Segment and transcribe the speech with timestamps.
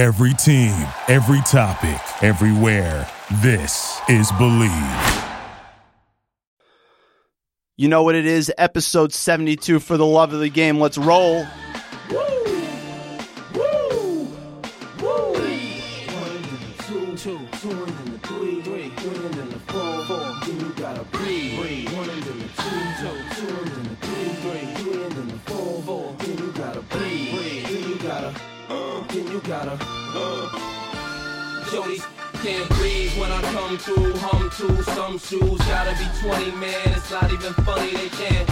[0.00, 3.06] Every team, every topic, everywhere.
[3.42, 5.24] This is Believe.
[7.76, 8.50] You know what it is?
[8.56, 10.80] Episode 72 for the love of the game.
[10.80, 11.44] Let's roll.
[32.50, 34.12] Can't breathe when I come through.
[34.26, 36.82] Hum to some shoes, gotta be 20 man.
[36.98, 38.46] It's not even funny, they can't.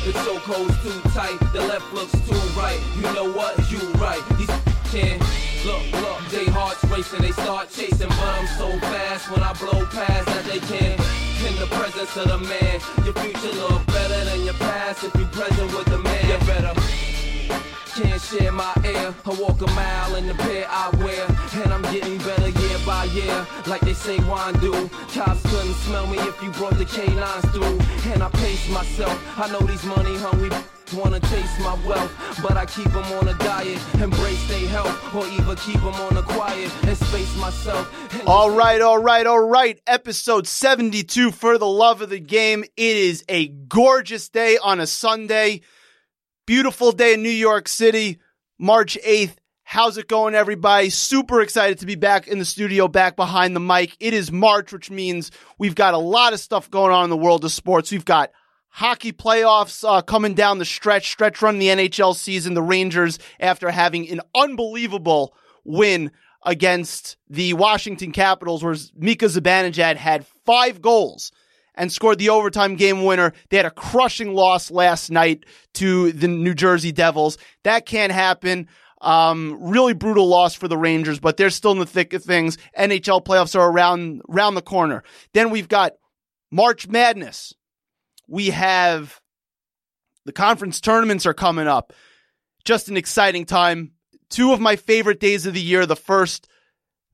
[0.00, 2.80] The chokehold's too tight, the left looks too right.
[2.96, 3.52] You know what?
[3.70, 4.24] You right.
[4.38, 4.48] These
[4.96, 5.20] can't
[5.68, 6.24] look, look.
[6.32, 10.44] They hearts racing, they start chasing, but I'm so fast when I blow past that
[10.46, 10.98] they can't.
[11.44, 15.26] In the presence of the man, your future look better than your past if you
[15.26, 16.24] present with the man.
[16.30, 16.72] You better
[17.94, 19.14] can't share my air.
[19.24, 21.26] I walk a mile in the pair I wear,
[21.62, 24.72] and I'm getting better year by year, like they say wine do.
[25.12, 27.78] Cops couldn't smell me if you brought the canines through,
[28.12, 29.16] and I pace myself.
[29.38, 30.50] I know these money hungry.
[30.94, 35.26] Wanna taste my wealth, but I keep them on a diet, embrace their health, or
[35.28, 37.88] even keep them on the quiet and space myself.
[38.26, 39.80] All right, all right, all right.
[39.86, 42.64] Episode 72 for the love of the game.
[42.76, 45.62] It is a gorgeous day on a Sunday.
[46.46, 48.18] Beautiful day in New York City,
[48.58, 49.36] March 8th.
[49.62, 50.90] How's it going, everybody?
[50.90, 53.96] Super excited to be back in the studio, back behind the mic.
[53.98, 57.16] It is March, which means we've got a lot of stuff going on in the
[57.16, 57.90] world of sports.
[57.90, 58.30] We've got
[58.68, 62.52] hockey playoffs uh, coming down the stretch, stretch run the NHL season.
[62.52, 65.34] The Rangers, after having an unbelievable
[65.64, 66.10] win
[66.44, 71.32] against the Washington Capitals, where Mika Zibanejad had five goals
[71.74, 73.32] and scored the overtime game winner.
[73.50, 75.44] They had a crushing loss last night
[75.74, 77.38] to the New Jersey Devils.
[77.62, 78.68] That can't happen.
[79.00, 82.56] Um, really brutal loss for the Rangers, but they're still in the thick of things.
[82.78, 85.02] NHL playoffs are around, around the corner.
[85.34, 85.92] Then we've got
[86.50, 87.52] March Madness.
[88.28, 89.20] We have
[90.24, 91.92] the conference tournaments are coming up.
[92.64, 93.92] Just an exciting time.
[94.30, 95.84] Two of my favorite days of the year.
[95.84, 96.48] The first,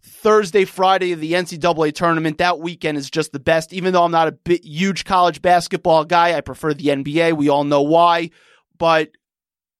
[0.02, 2.38] Thursday, Friday of the NCAA tournament.
[2.38, 3.72] That weekend is just the best.
[3.72, 7.36] Even though I'm not a bit huge college basketball guy, I prefer the NBA.
[7.36, 8.30] We all know why.
[8.78, 9.10] But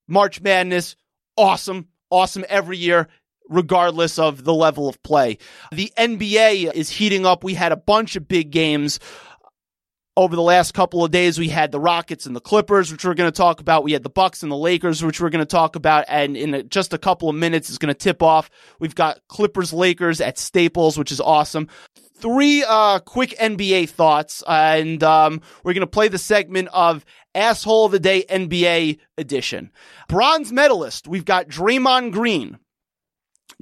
[0.06, 0.96] March Madness,
[1.36, 3.08] awesome, awesome every year,
[3.48, 5.38] regardless of the level of play.
[5.72, 7.42] The NBA is heating up.
[7.42, 9.00] We had a bunch of big games
[10.16, 13.14] over the last couple of days we had the rockets and the clippers which we're
[13.14, 13.84] going to talk about.
[13.84, 16.04] We had the bucks and the lakers which we're going to talk about.
[16.08, 18.50] And in just a couple of minutes it's going to tip off.
[18.78, 21.68] We've got clippers lakers at staples which is awesome.
[22.16, 24.42] Three uh, quick nba thoughts.
[24.46, 27.04] And um, we're going to play the segment of
[27.34, 29.70] asshole of the day nba edition.
[30.08, 32.58] Bronze medalist we've got draymond green.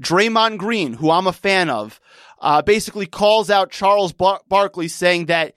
[0.01, 2.01] Draymond green who i'm a fan of
[2.41, 5.55] uh, basically calls out charles Bar- barkley saying that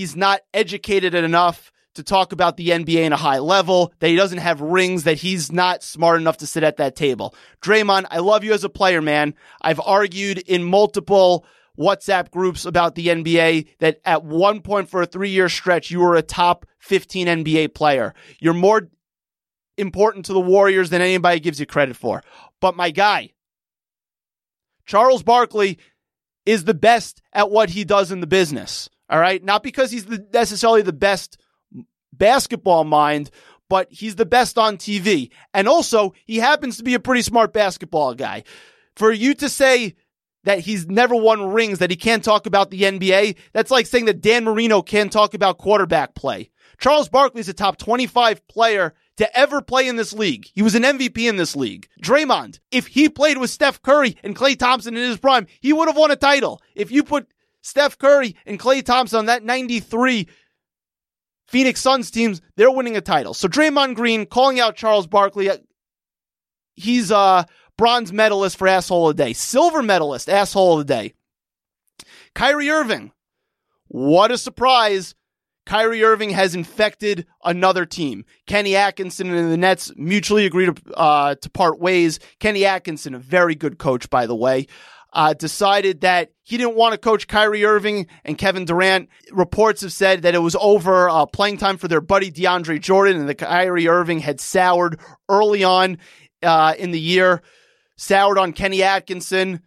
[0.00, 4.16] he's not educated enough to talk about the NBA in a high level, that he
[4.16, 7.34] doesn't have rings, that he's not smart enough to sit at that table.
[7.60, 9.34] Draymond, I love you as a player, man.
[9.60, 11.44] I've argued in multiple
[11.78, 16.00] WhatsApp groups about the NBA that at one point for a three year stretch, you
[16.00, 18.14] were a top 15 NBA player.
[18.38, 18.88] You're more
[19.76, 22.22] important to the Warriors than anybody gives you credit for.
[22.62, 23.32] But my guy,
[24.86, 25.78] Charles Barkley
[26.46, 28.88] is the best at what he does in the business.
[29.10, 29.42] All right.
[29.42, 31.38] Not because he's the, necessarily the best
[32.12, 33.30] basketball mind,
[33.68, 35.30] but he's the best on TV.
[35.52, 38.44] And also, he happens to be a pretty smart basketball guy.
[38.96, 39.96] For you to say
[40.44, 44.06] that he's never won rings, that he can't talk about the NBA, that's like saying
[44.06, 46.50] that Dan Marino can't talk about quarterback play.
[46.78, 50.46] Charles Barkley is a top 25 player to ever play in this league.
[50.54, 51.88] He was an MVP in this league.
[52.02, 55.88] Draymond, if he played with Steph Curry and Klay Thompson in his prime, he would
[55.88, 56.62] have won a title.
[56.74, 57.28] If you put
[57.62, 60.28] Steph Curry and Klay Thompson that 93
[61.48, 63.34] Phoenix Suns teams, they're winning a title.
[63.34, 65.50] So Draymond Green calling out Charles Barkley.
[66.74, 69.32] He's a bronze medalist for asshole of the day.
[69.32, 71.14] Silver medalist, asshole of the day.
[72.34, 73.12] Kyrie Irving.
[73.88, 75.16] What a surprise.
[75.66, 78.24] Kyrie Irving has infected another team.
[78.46, 82.20] Kenny Atkinson and the Nets mutually agreed to, uh, to part ways.
[82.38, 84.68] Kenny Atkinson, a very good coach, by the way
[85.12, 89.08] uh, decided that he didn't want to coach Kyrie Irving and Kevin Durant.
[89.32, 93.18] Reports have said that it was over uh, playing time for their buddy DeAndre Jordan,
[93.18, 95.98] and the Kyrie Irving had soured early on
[96.42, 97.42] uh, in the year,
[97.96, 99.62] soured on Kenny Atkinson,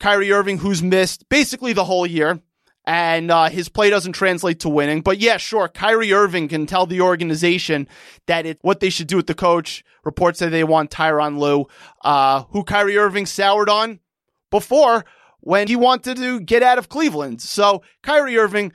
[0.00, 2.40] Kyrie Irving, who's missed basically the whole year.
[2.88, 5.00] And uh, his play doesn't translate to winning.
[5.00, 7.88] But yeah, sure, Kyrie Irving can tell the organization
[8.26, 9.82] that it what they should do with the coach.
[10.04, 11.66] Reports say they want Tyronn Lue,
[12.02, 13.98] uh, who Kyrie Irving soured on
[14.50, 15.04] before
[15.40, 17.40] when he wanted to get out of Cleveland.
[17.40, 18.72] So Kyrie Irving,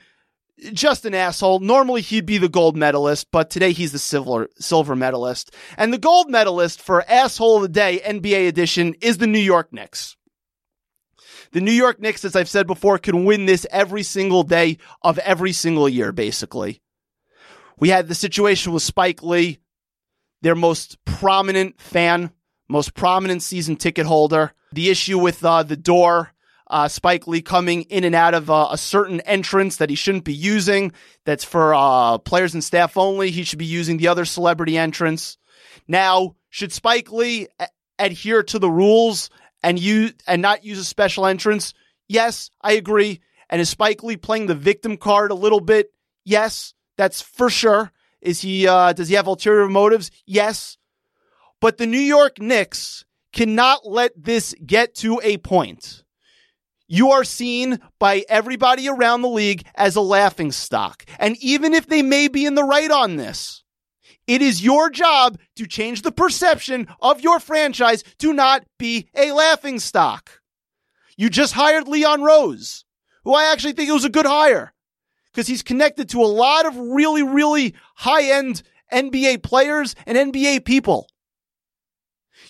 [0.72, 1.60] just an asshole.
[1.60, 5.54] Normally he'd be the gold medalist, but today he's the silver silver medalist.
[5.76, 9.72] And the gold medalist for asshole of the day NBA edition is the New York
[9.72, 10.16] Knicks.
[11.52, 15.18] The New York Knicks, as I've said before, can win this every single day of
[15.18, 16.80] every single year, basically.
[17.78, 19.58] We had the situation with Spike Lee,
[20.40, 22.30] their most prominent fan,
[22.68, 24.54] most prominent season ticket holder.
[24.72, 26.32] The issue with uh, the door,
[26.68, 30.24] uh, Spike Lee coming in and out of uh, a certain entrance that he shouldn't
[30.24, 30.92] be using.
[31.24, 33.30] That's for uh, players and staff only.
[33.30, 35.36] He should be using the other celebrity entrance.
[35.86, 39.28] Now, should Spike Lee a- adhere to the rules
[39.62, 41.74] and use and not use a special entrance?
[42.08, 43.20] Yes, I agree.
[43.50, 45.92] And is Spike Lee playing the victim card a little bit?
[46.24, 47.92] Yes, that's for sure.
[48.20, 50.10] Is he uh does he have ulterior motives?
[50.24, 50.78] Yes.
[51.60, 56.04] But the New York Knicks cannot let this get to a point.
[56.86, 61.04] You are seen by everybody around the league as a laughing stock.
[61.18, 63.64] And even if they may be in the right on this,
[64.26, 69.32] it is your job to change the perception of your franchise to not be a
[69.32, 70.40] laughing stock.
[71.16, 72.84] You just hired Leon Rose,
[73.24, 74.72] who I actually think was a good hire
[75.32, 78.62] because he's connected to a lot of really, really high end
[78.92, 81.08] NBA players and NBA people.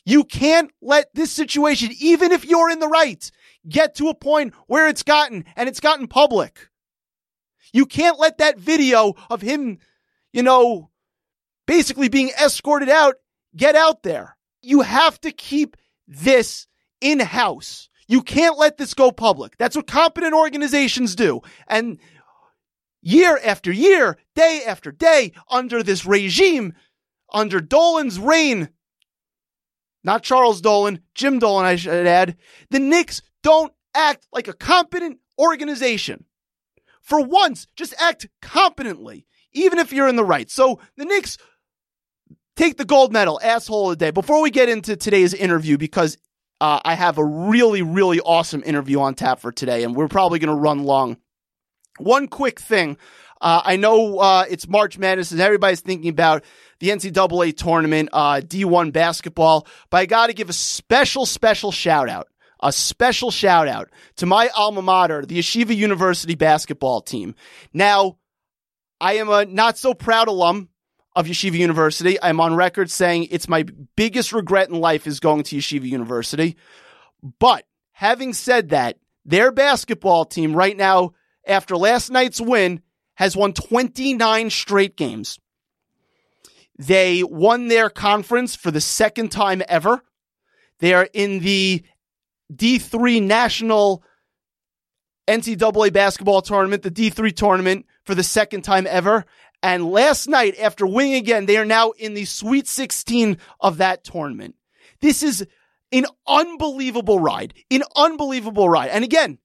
[0.04, 3.30] You can't let this situation, even if you're in the right,
[3.68, 6.68] get to a point where it's gotten and it's gotten public.
[7.72, 9.78] You can't let that video of him,
[10.32, 10.90] you know,
[11.66, 13.14] basically being escorted out
[13.56, 14.36] get out there.
[14.62, 15.76] You have to keep
[16.06, 16.66] this
[17.00, 17.88] in house.
[18.08, 19.56] You can't let this go public.
[19.58, 21.40] That's what competent organizations do.
[21.66, 21.98] And
[23.00, 26.74] year after year, day after day, under this regime,
[27.32, 28.68] under Dolan's reign,
[30.04, 32.36] not Charles Dolan, Jim Dolan, I should add,
[32.70, 36.24] the Knicks don't act like a competent organization.
[37.00, 40.50] For once, just act competently, even if you're in the right.
[40.50, 41.38] So the Knicks
[42.56, 44.10] take the gold medal, asshole of the day.
[44.10, 46.16] Before we get into today's interview, because
[46.60, 50.38] uh, I have a really, really awesome interview on tap for today, and we're probably
[50.38, 51.16] going to run long.
[51.98, 52.96] One quick thing.
[53.42, 56.44] Uh, I know uh, it's March Madness and everybody's thinking about
[56.78, 62.08] the NCAA tournament, uh, D1 basketball, but I got to give a special, special shout
[62.08, 62.28] out,
[62.60, 67.34] a special shout out to my alma mater, the Yeshiva University basketball team.
[67.72, 68.18] Now,
[69.00, 70.68] I am a not so proud alum
[71.16, 72.22] of Yeshiva University.
[72.22, 73.66] I'm on record saying it's my
[73.96, 76.56] biggest regret in life is going to Yeshiva University.
[77.40, 82.80] But having said that, their basketball team right now, after last night's win,
[83.22, 85.38] has won 29 straight games.
[86.76, 90.02] They won their conference for the second time ever.
[90.80, 91.84] They are in the
[92.52, 94.02] D3 National
[95.28, 99.24] NCAA basketball tournament, the D3 tournament for the second time ever.
[99.62, 104.02] And last night, after winning again, they are now in the Sweet 16 of that
[104.02, 104.56] tournament.
[105.00, 105.46] This is
[105.92, 108.90] an unbelievable ride, an unbelievable ride.
[108.90, 109.38] And again,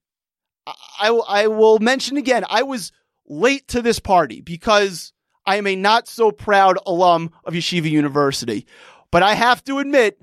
[0.66, 2.90] I, I will mention again, I was
[3.28, 5.12] late to this party because
[5.46, 8.66] I am a not so proud alum of Yeshiva University.
[9.10, 10.20] But I have to admit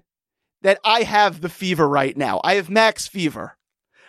[0.62, 2.42] that I have the fever right now.
[2.44, 3.58] I have max fever.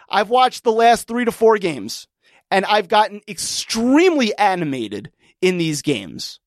[0.09, 2.07] I've watched the last three to four games
[2.51, 6.41] and I've gotten extremely animated in these games.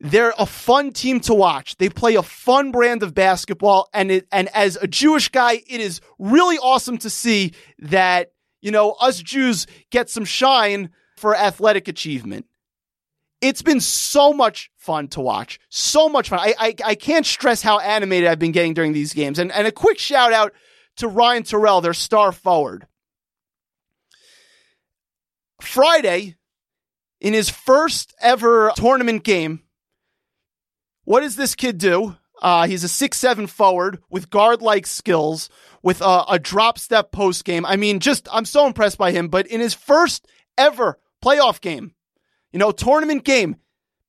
[0.00, 1.76] They're a fun team to watch.
[1.76, 3.88] They play a fun brand of basketball.
[3.92, 8.70] And it, and as a Jewish guy, it is really awesome to see that, you
[8.70, 12.46] know, us Jews get some shine for athletic achievement.
[13.40, 15.60] It's been so much fun to watch.
[15.68, 16.40] So much fun.
[16.40, 19.38] I, I, I can't stress how animated I've been getting during these games.
[19.38, 20.52] And, and a quick shout out
[20.96, 22.86] to Ryan Turell, their star forward.
[25.60, 26.36] Friday,
[27.20, 29.62] in his first ever tournament game,
[31.04, 32.16] what does this kid do?
[32.40, 35.48] Uh, he's a six-seven forward with guard-like skills,
[35.82, 37.64] with a, a drop step post game.
[37.66, 39.28] I mean, just I'm so impressed by him.
[39.28, 41.94] But in his first ever playoff game,
[42.52, 43.56] you know, tournament game,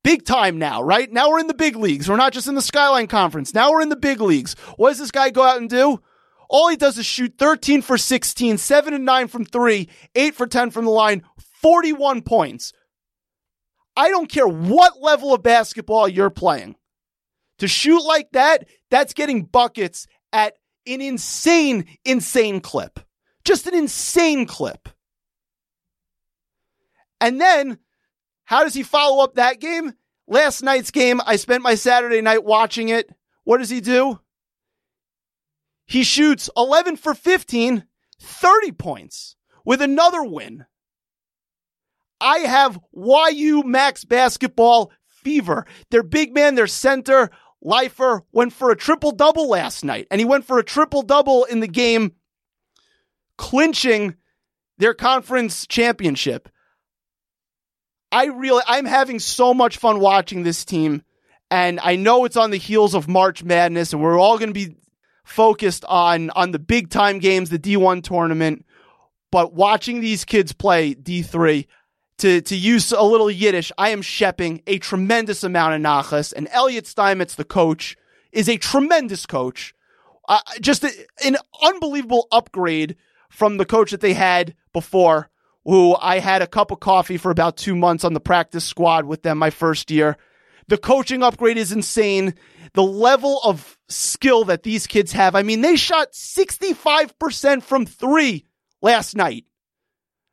[0.04, 1.12] big time now, right?
[1.12, 2.10] Now we're in the big leagues.
[2.10, 3.54] We're not just in the Skyline Conference.
[3.54, 4.56] Now we're in the big leagues.
[4.78, 6.02] What does this guy go out and do?
[6.50, 10.48] All he does is shoot 13 for 16, 7 and 9 from 3, 8 for
[10.48, 11.24] 10 from the line,
[11.62, 12.74] 41 points.
[13.96, 16.76] I don't care what level of basketball you're playing.
[17.60, 20.56] To shoot like that, that's getting buckets at
[20.88, 23.00] an insane, insane clip.
[23.44, 24.90] Just an insane clip.
[27.22, 27.80] And then,
[28.46, 29.94] how does he follow up that game?
[30.28, 33.10] Last night's game, I spent my Saturday night watching it.
[33.44, 34.20] What does he do?
[35.86, 37.84] He shoots 11 for 15,
[38.20, 39.36] 30 points
[39.66, 40.66] with another win.
[42.22, 45.66] I have YU Macs basketball fever.
[45.90, 47.30] Their big man, their center,
[47.64, 51.46] Leifer, went for a triple double last night, and he went for a triple double
[51.46, 52.14] in the game,
[53.38, 54.16] clinching
[54.78, 56.50] their conference championship.
[58.12, 61.04] I really, I'm having so much fun watching this team,
[61.52, 64.54] and I know it's on the heels of March Madness, and we're all going to
[64.54, 64.76] be
[65.24, 68.66] focused on on the big time games, the D1 tournament.
[69.32, 71.68] But watching these kids play D3,
[72.20, 76.48] to, to use a little Yiddish, I am shepping a tremendous amount of nachas, and
[76.52, 77.98] Elliot Steinmetz, the coach,
[78.32, 79.74] is a tremendous coach.
[80.28, 80.92] Uh, just a,
[81.26, 82.98] an unbelievable upgrade
[83.30, 85.30] from the coach that they had before,
[85.66, 89.06] who I had a cup of coffee for about two months on the practice squad
[89.06, 90.18] with them my first year.
[90.68, 92.36] The coaching upgrade is insane.
[92.74, 95.36] The level of skill that these kids have.
[95.36, 98.46] I mean, they shot 65% from three
[98.82, 99.46] last night.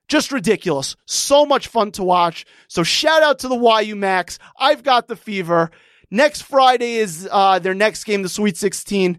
[0.09, 0.95] Just ridiculous.
[1.06, 2.47] So much fun to watch.
[2.68, 4.38] So shout out to the YU Macs.
[4.59, 5.71] I've got the fever.
[6.11, 9.18] Next Friday is uh, their next game, the Sweet 16.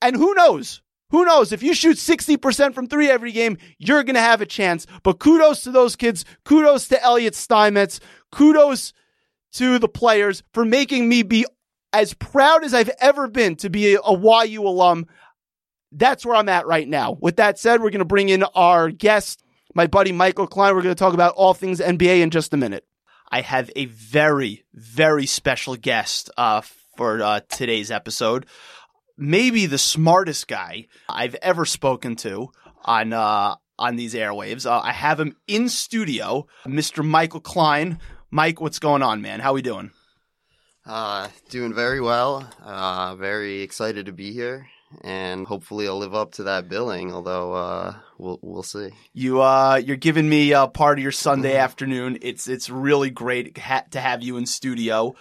[0.00, 0.82] And who knows?
[1.10, 1.52] Who knows?
[1.52, 4.86] If you shoot 60% from three every game, you're going to have a chance.
[5.02, 6.24] But kudos to those kids.
[6.44, 8.00] Kudos to Elliot Steinmetz.
[8.30, 8.92] Kudos
[9.52, 11.46] to the players for making me be
[11.92, 15.06] as proud as I've ever been to be a, a YU alum.
[15.92, 17.16] That's where I'm at right now.
[17.18, 19.42] With that said, we're going to bring in our guest
[19.74, 20.74] my buddy Michael Klein.
[20.74, 22.84] We're going to talk about all things NBA in just a minute.
[23.30, 26.62] I have a very, very special guest uh,
[26.96, 28.46] for uh, today's episode.
[29.18, 32.50] Maybe the smartest guy I've ever spoken to
[32.84, 34.64] on uh, on these airwaves.
[34.64, 37.04] Uh, I have him in studio, Mr.
[37.04, 37.98] Michael Klein.
[38.30, 39.40] Mike, what's going on, man?
[39.40, 39.90] How we doing?
[40.86, 42.48] Uh, doing very well.
[42.64, 44.66] Uh, very excited to be here
[45.02, 47.12] and hopefully I'll live up to that billing.
[47.12, 48.90] Although uh, we'll we'll see.
[49.12, 51.64] You uh, you're giving me a part of your Sunday mm-hmm.
[51.64, 52.18] afternoon.
[52.22, 53.54] It's it's really great
[53.90, 55.14] to have you in studio.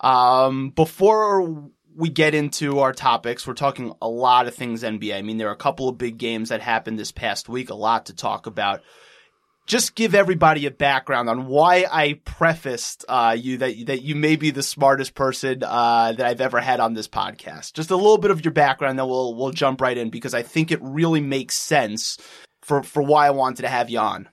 [0.00, 5.16] Um, before we get into our topics, we're talking a lot of things NBA.
[5.16, 7.70] I mean, there are a couple of big games that happened this past week.
[7.70, 8.82] A lot to talk about
[9.66, 14.36] just give everybody a background on why I prefaced uh, you that that you may
[14.36, 17.72] be the smartest person uh, that I've ever had on this podcast.
[17.72, 20.42] Just a little bit of your background, then we'll we'll jump right in because I
[20.42, 22.18] think it really makes sense
[22.60, 24.28] for for why I wanted to have you on.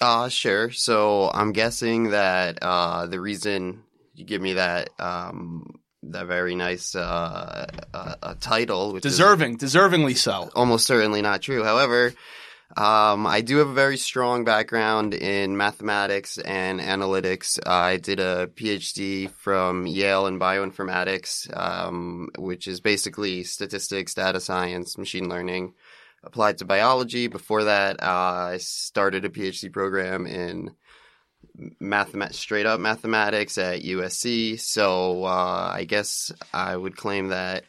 [0.00, 0.70] Uh sure.
[0.70, 3.82] So I'm guessing that uh, the reason
[4.14, 5.77] you give me that um,
[6.12, 11.64] that very nice uh, uh, title, which deserving, deservingly so, almost certainly not true.
[11.64, 12.12] However.
[12.76, 17.58] Um, I do have a very strong background in mathematics and analytics.
[17.66, 24.38] Uh, I did a PhD from Yale in bioinformatics, um, which is basically statistics, data
[24.38, 25.72] science, machine learning
[26.22, 27.26] applied to biology.
[27.26, 30.72] Before that, uh, I started a PhD program in
[31.80, 34.60] mathemat- straight up mathematics at USC.
[34.60, 37.64] So uh, I guess I would claim that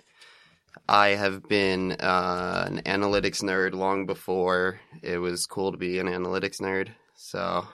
[0.87, 6.07] I have been uh, an analytics nerd long before it was cool to be an
[6.07, 6.89] analytics nerd.
[7.15, 7.67] So,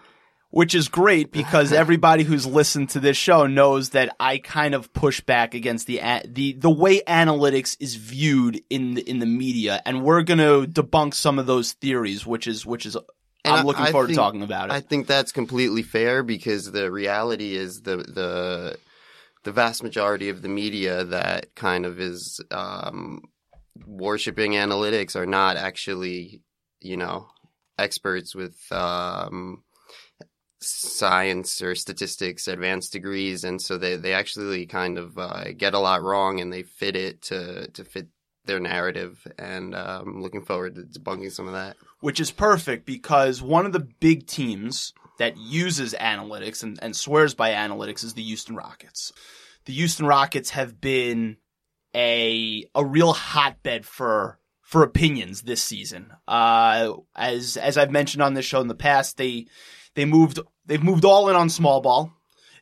[0.50, 4.92] which is great because everybody who's listened to this show knows that I kind of
[4.94, 9.82] push back against the the the way analytics is viewed in the, in the media,
[9.86, 12.98] and we're going to debunk some of those theories, which is which is.
[13.46, 14.74] And I'm looking I, forward think, to talking about it.
[14.74, 18.78] I think that's completely fair because the reality is the the
[19.44, 23.22] the vast majority of the media that kind of is um,
[23.86, 26.42] worshiping analytics are not actually,
[26.82, 27.28] you know,
[27.78, 29.64] experts with um,
[30.60, 35.80] science or statistics advanced degrees, and so they they actually kind of uh, get a
[35.80, 38.08] lot wrong, and they fit it to to fit
[38.46, 39.26] their narrative.
[39.38, 41.78] And uh, I'm looking forward to debunking some of that.
[42.00, 47.34] Which is perfect because one of the big teams that uses analytics and, and swears
[47.34, 49.12] by analytics is the Houston Rockets.
[49.66, 51.38] The Houston Rockets have been
[51.96, 56.12] a a real hotbed for for opinions this season.
[56.28, 59.48] Uh, as as I've mentioned on this show in the past, they
[59.96, 62.12] they moved they've moved all in on small ball,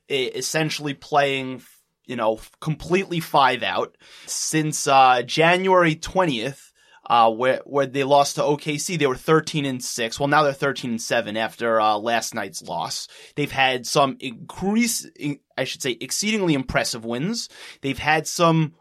[0.10, 1.62] essentially playing
[2.05, 6.74] you know completely five out since uh, January twentieth
[7.05, 8.98] uh, where where they lost to OKC.
[8.98, 10.19] They were 13 and six.
[10.19, 13.07] Well, now they're 13 and seven after uh, last night's loss.
[13.36, 15.10] They've had some increase,
[15.57, 17.50] I should say, exceedingly impressive wins.
[17.81, 18.75] They've had some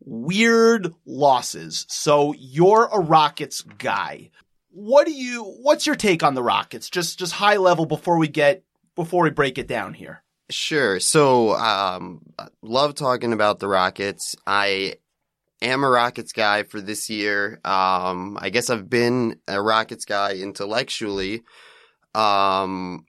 [0.00, 1.86] weird losses.
[1.88, 4.30] So you're a Rockets guy.
[4.70, 5.44] What do you?
[5.44, 6.90] What's your take on the Rockets?
[6.90, 8.64] Just just high level before we get
[8.96, 10.22] before we break it down here.
[10.50, 11.00] Sure.
[11.00, 12.22] So, um,
[12.62, 14.36] love talking about the Rockets.
[14.46, 14.96] I
[15.62, 17.60] am a Rockets guy for this year.
[17.64, 21.42] Um, I guess I've been a Rockets guy intellectually.
[22.14, 23.06] Um,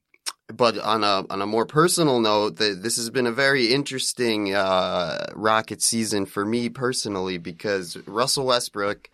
[0.52, 4.54] but on a on a more personal note, the, this has been a very interesting
[4.54, 9.10] uh, Rocket season for me personally because Russell Westbrook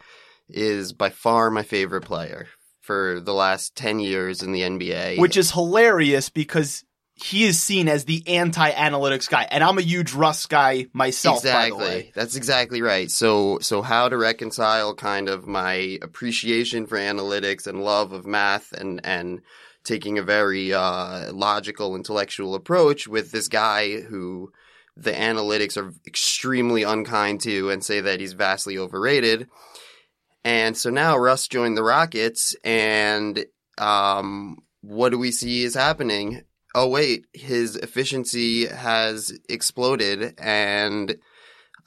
[0.49, 2.47] is by far my favorite player
[2.81, 5.19] for the last ten years in the NBA.
[5.19, 6.83] Which is hilarious because
[7.23, 11.37] he is seen as the anti-analytics guy, and I'm a huge Russ guy myself.
[11.37, 13.09] exactly that's exactly right.
[13.09, 18.71] So so how to reconcile kind of my appreciation for analytics and love of math
[18.71, 19.41] and and
[19.83, 24.51] taking a very uh, logical, intellectual approach with this guy who
[24.97, 29.47] the analytics are extremely unkind to and say that he's vastly overrated.
[30.43, 33.45] And so now Russ joined the Rockets, and
[33.77, 36.43] um, what do we see is happening?
[36.79, 41.17] Oh, wait, his efficiency has exploded, and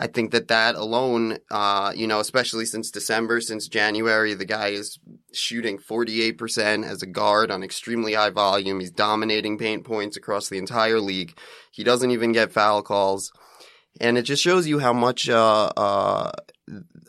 [0.01, 4.71] I think that that alone, uh, you know, especially since December, since January, the guy
[4.71, 4.99] is
[5.33, 8.81] shooting 48% as a guard on extremely high volume.
[8.81, 11.39] He's dominating paint points across the entire league.
[11.71, 13.31] He doesn't even get foul calls.
[14.01, 16.33] And it just shows you how much uh, uh,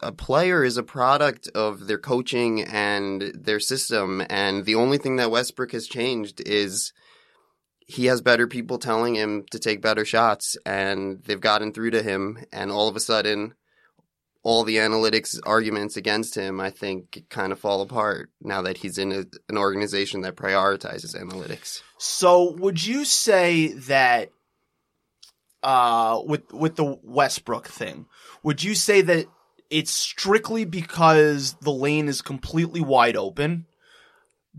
[0.04, 4.24] a player is a product of their coaching and their system.
[4.30, 6.94] And the only thing that Westbrook has changed is
[7.92, 12.02] he has better people telling him to take better shots and they've gotten through to
[12.02, 13.54] him and all of a sudden
[14.44, 18.98] all the analytics arguments against him i think kind of fall apart now that he's
[18.98, 24.32] in a, an organization that prioritizes analytics So, would you say that
[25.62, 28.08] uh, with with the Westbrook thing,
[28.42, 29.28] would you say that
[29.70, 33.68] it's strictly because the lane is completely wide open?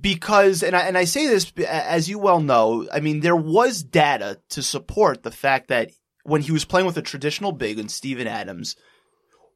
[0.01, 3.83] Because, and I, and I say this as you well know, I mean, there was
[3.83, 5.91] data to support the fact that
[6.25, 8.75] when he was playing with a traditional big and Steven Adams,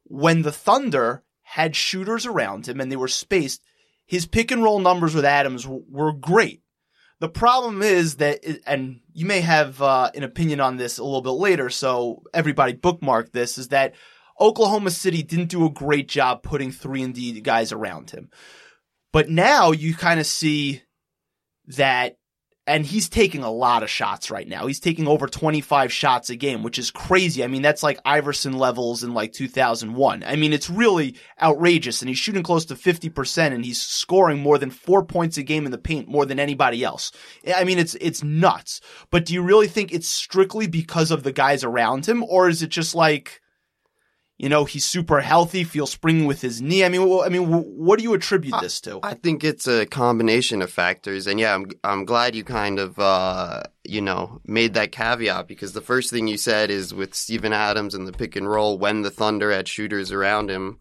[0.03, 3.61] when the Thunder had shooters around him and they were spaced,
[4.05, 6.61] his pick and roll numbers with Adams w- were great.
[7.19, 11.21] The problem is that, and you may have uh, an opinion on this a little
[11.21, 13.95] bit later, so everybody bookmark this, is that
[14.39, 18.29] Oklahoma City didn't do a great job putting 3 and D guys around him.
[19.13, 20.81] But now you kind of see
[21.67, 22.17] that,
[22.65, 24.67] and he's taking a lot of shots right now.
[24.67, 27.43] He's taking over 25 shots a game, which is crazy.
[27.43, 30.23] I mean, that's like Iverson levels in like 2001.
[30.25, 34.57] I mean, it's really outrageous, and he's shooting close to 50%, and he's scoring more
[34.57, 37.11] than four points a game in the paint, more than anybody else.
[37.55, 38.81] I mean, it's, it's nuts.
[39.09, 42.61] But do you really think it's strictly because of the guys around him, or is
[42.61, 43.41] it just like,
[44.37, 46.85] you know, he's super healthy, feels springy with his knee.
[46.85, 48.99] I mean, wh- I mean, what do you attribute this to?
[49.01, 52.99] I think it's a combination of factors, and yeah, I'm I'm glad you kind of
[52.99, 57.51] uh, you know made that caveat because the first thing you said is with Steven
[57.51, 60.79] Adams and the pick and roll when the Thunder had shooters around him.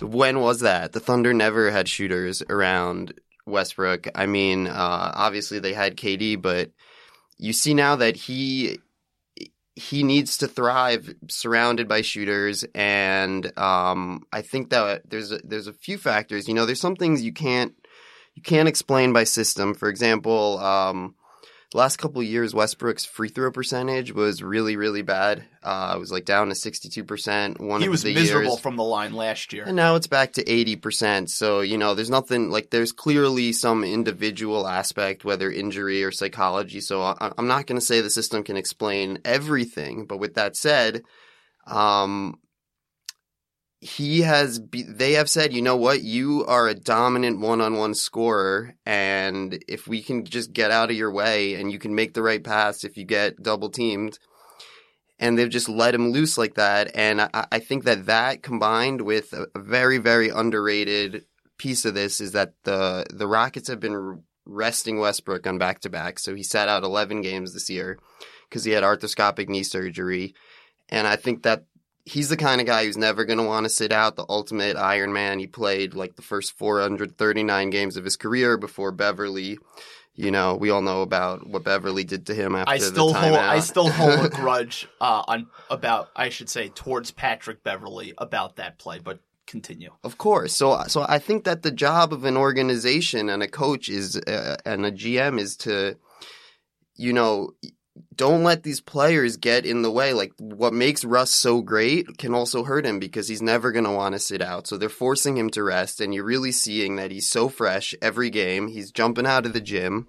[0.00, 0.92] When was that?
[0.92, 3.14] The Thunder never had shooters around
[3.46, 4.08] Westbrook.
[4.14, 6.70] I mean, uh, obviously they had KD, but
[7.38, 8.80] you see now that he
[9.76, 12.64] he needs to thrive surrounded by shooters.
[12.74, 16.48] And um, I think that there's a, there's a few factors.
[16.48, 17.74] You know there's some things you can't
[18.34, 19.74] you can't explain by system.
[19.74, 21.14] For example um,
[21.78, 26.12] last couple of years Westbrook's free throw percentage was really really bad uh, it was
[26.12, 29.64] like down to 62% one he was the miserable years from the line last year.
[29.64, 31.28] and now it's back to 80%.
[31.28, 36.80] So, you know, there's nothing like there's clearly some individual aspect, whether injury or psychology.
[36.80, 40.06] So I, I'm not going to say the system can explain everything.
[40.06, 41.02] But with that said,
[41.66, 42.38] um,
[43.84, 47.76] he has, be, they have said, you know what, you are a dominant one on
[47.76, 48.74] one scorer.
[48.86, 52.22] And if we can just get out of your way and you can make the
[52.22, 54.18] right pass if you get double teamed,
[55.18, 56.92] and they've just let him loose like that.
[56.94, 61.26] And I, I think that that combined with a, a very, very underrated
[61.58, 65.90] piece of this is that the the Rockets have been resting Westbrook on back to
[65.90, 66.18] back.
[66.18, 67.98] So he sat out 11 games this year
[68.48, 70.34] because he had arthroscopic knee surgery.
[70.88, 71.64] And I think that
[72.04, 74.76] he's the kind of guy who's never going to want to sit out the ultimate
[74.76, 75.38] Iron Man.
[75.38, 79.58] He played like the first 439 games of his career before Beverley.
[80.14, 83.12] You know, we all know about what Beverley did to him after I the still
[83.12, 88.14] hold I still hold a grudge uh, on about I should say towards Patrick Beverley
[88.18, 89.90] about that play, but continue.
[90.04, 90.52] Of course.
[90.52, 94.56] So so I think that the job of an organization and a coach is uh,
[94.64, 95.96] and a GM is to
[96.94, 97.50] you know
[98.16, 100.12] don't let these players get in the way.
[100.12, 103.90] Like what makes Russ so great can also hurt him because he's never going to
[103.90, 104.66] want to sit out.
[104.66, 108.30] So they're forcing him to rest and you're really seeing that he's so fresh every
[108.30, 108.68] game.
[108.68, 110.08] He's jumping out of the gym.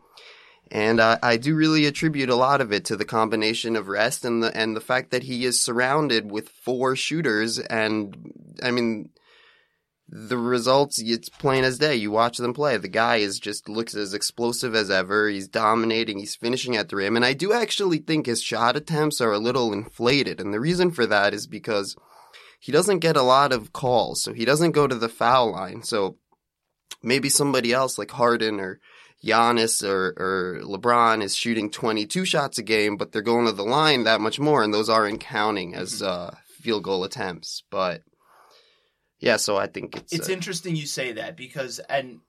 [0.72, 4.26] And uh, I do really attribute a lot of it to the combination of rest
[4.26, 9.10] and the and the fact that he is surrounded with four shooters and I mean,
[10.08, 11.96] the results, it's plain as day.
[11.96, 12.78] You watch them play.
[12.78, 15.30] The guy is just looks as explosive as ever.
[15.30, 16.20] He's dominating.
[16.20, 17.16] He's finishing at the rim.
[17.16, 20.40] And I do actually think his shot attempts are a little inflated.
[20.40, 21.96] And the reason for that is because
[22.60, 24.22] he doesn't get a lot of calls.
[24.22, 25.82] So he doesn't go to the foul line.
[25.82, 26.18] So
[27.02, 28.80] maybe somebody else like Harden or
[29.26, 33.64] Giannis or, or LeBron is shooting 22 shots a game, but they're going to the
[33.64, 34.64] line that much more.
[34.64, 37.64] And those aren't counting as, uh, field goal attempts.
[37.72, 38.02] But,
[39.20, 42.20] yeah, so I think it's It's uh, interesting you say that because, and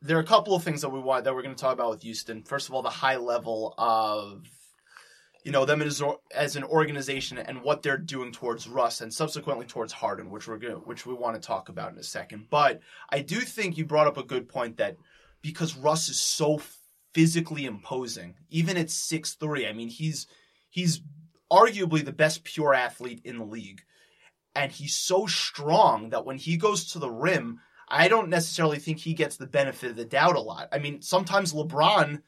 [0.00, 1.90] there are a couple of things that we want that we're going to talk about
[1.90, 2.42] with Houston.
[2.42, 4.44] First of all, the high level of,
[5.44, 6.02] you know, them as,
[6.34, 10.58] as an organization and what they're doing towards Russ and subsequently towards Harden, which we're
[10.58, 12.46] going which we want to talk about in a second.
[12.50, 14.96] But I do think you brought up a good point that
[15.40, 16.60] because Russ is so
[17.14, 20.26] physically imposing, even at six three, I mean, he's
[20.70, 21.00] he's
[21.50, 23.82] arguably the best pure athlete in the league
[24.54, 28.98] and he's so strong that when he goes to the rim, I don't necessarily think
[28.98, 30.68] he gets the benefit of the doubt a lot.
[30.72, 32.22] I mean, sometimes LeBron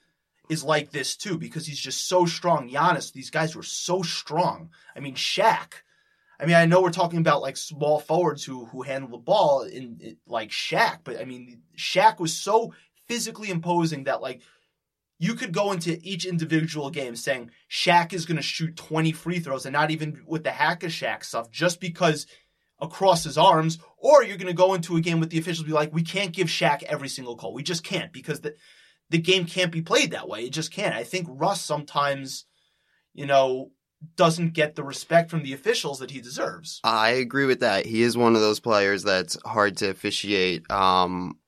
[0.49, 2.69] is like this too because he's just so strong.
[2.69, 4.71] Giannis, these guys were so strong.
[4.95, 5.73] I mean, Shaq.
[6.39, 9.63] I mean, I know we're talking about like small forwards who who handle the ball
[9.63, 12.75] in, in like Shaq, but I mean, Shaq was so
[13.07, 14.41] physically imposing that like
[15.25, 19.39] you could go into each individual game saying Shaq is going to shoot 20 free
[19.39, 22.27] throws and not even with the hack of Shaq stuff just because
[22.79, 25.73] across his arms, or you're going to go into a game with the officials be
[25.73, 27.55] like, we can't give Shaq every single call.
[27.55, 28.55] We just can't because the,
[29.09, 30.45] the game can't be played that way.
[30.45, 30.95] It just can't.
[30.95, 32.45] I think Russ sometimes,
[33.15, 33.71] you know,
[34.17, 36.81] doesn't get the respect from the officials that he deserves.
[36.85, 37.87] I agree with that.
[37.87, 40.71] He is one of those players that's hard to officiate.
[40.71, 41.39] Um,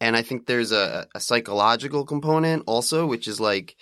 [0.00, 3.76] and I think there's a, a psychological component also, which is like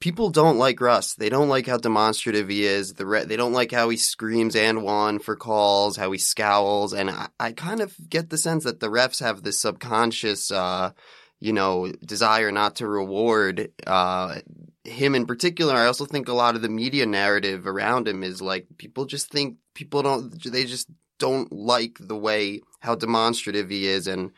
[0.00, 1.14] people don't like Russ.
[1.14, 2.94] They don't like how demonstrative he is.
[2.94, 6.92] The re- they don't like how he screams and one for calls, how he scowls,
[6.92, 10.90] and I, I kind of get the sense that the refs have this subconscious, uh,
[11.40, 14.40] you know, desire not to reward uh,
[14.84, 15.74] him in particular.
[15.74, 19.30] I also think a lot of the media narrative around him is like people just
[19.30, 20.42] think people don't.
[20.42, 24.32] They just don't like the way how demonstrative he is and.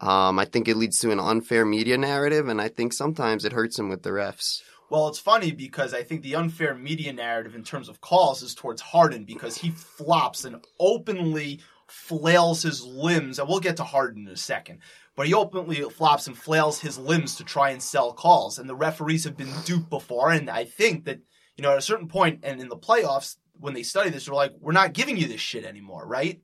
[0.00, 3.52] Um, I think it leads to an unfair media narrative, and I think sometimes it
[3.52, 4.62] hurts him with the refs.
[4.90, 8.54] Well, it's funny because I think the unfair media narrative in terms of calls is
[8.54, 14.26] towards Harden because he flops and openly flails his limbs, and we'll get to Harden
[14.26, 14.80] in a second.
[15.16, 18.74] But he openly flops and flails his limbs to try and sell calls, and the
[18.74, 20.30] referees have been duped before.
[20.30, 21.20] And I think that
[21.56, 24.34] you know at a certain point, and in the playoffs when they study this, they're
[24.34, 26.40] like, "We're not giving you this shit anymore," right?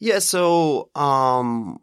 [0.00, 0.18] Yeah.
[0.18, 1.78] So, um,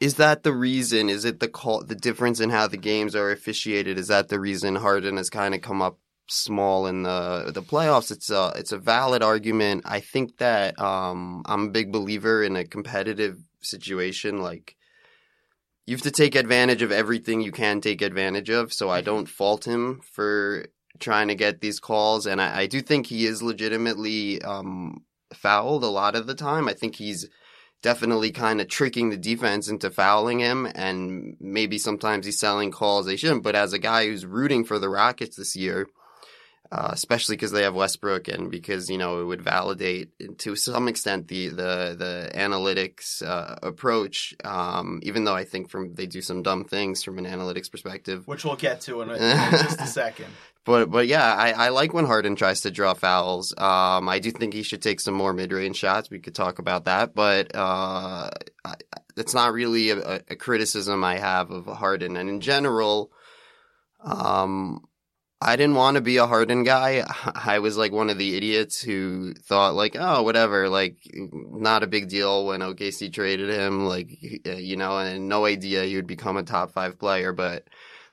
[0.00, 1.08] is that the reason?
[1.08, 3.98] Is it the call, the difference in how the games are officiated?
[3.98, 8.10] Is that the reason Harden has kind of come up small in the the playoffs?
[8.10, 9.84] It's a it's a valid argument.
[9.86, 14.42] I think that um, I'm a big believer in a competitive situation.
[14.42, 14.76] Like
[15.86, 18.72] you have to take advantage of everything you can take advantage of.
[18.74, 20.66] So I don't fault him for
[20.98, 25.84] trying to get these calls, and I, I do think he is legitimately um, fouled
[25.84, 26.68] a lot of the time.
[26.68, 27.26] I think he's
[27.82, 33.06] definitely kind of tricking the defense into fouling him, and maybe sometimes he's selling calls
[33.06, 33.42] they shouldn't.
[33.42, 35.86] But as a guy who's rooting for the Rockets this year,
[36.72, 40.88] uh, especially because they have Westbrook and because you know it would validate to some
[40.88, 44.34] extent the the the analytics uh, approach.
[44.42, 48.26] Um, even though I think from they do some dumb things from an analytics perspective,
[48.26, 50.28] which we'll get to in, a, in just a second.
[50.66, 53.54] But but yeah, I, I like when Harden tries to draw fouls.
[53.56, 56.10] Um, I do think he should take some more mid range shots.
[56.10, 58.28] We could talk about that, but uh,
[58.64, 58.74] I,
[59.16, 62.16] it's not really a, a, criticism I have of Harden.
[62.16, 63.12] And in general,
[64.02, 64.80] um,
[65.40, 67.04] I didn't want to be a Harden guy.
[67.34, 71.86] I was like one of the idiots who thought like, oh, whatever, like not a
[71.86, 76.36] big deal when OKC traded him, like you know, and no idea he would become
[76.36, 77.68] a top five player, but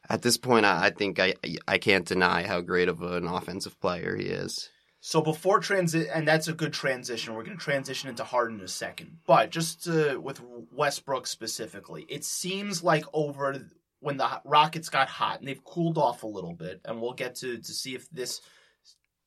[0.09, 1.33] at this point, I, I think I
[1.67, 4.69] I can't deny how great of an offensive player he is.
[5.05, 7.33] So before transit, and that's a good transition.
[7.33, 10.39] We're going to transition into Harden in a second, but just to, with
[10.71, 13.67] Westbrook specifically, it seems like over
[13.99, 17.35] when the Rockets got hot and they've cooled off a little bit, and we'll get
[17.35, 18.39] to to see if this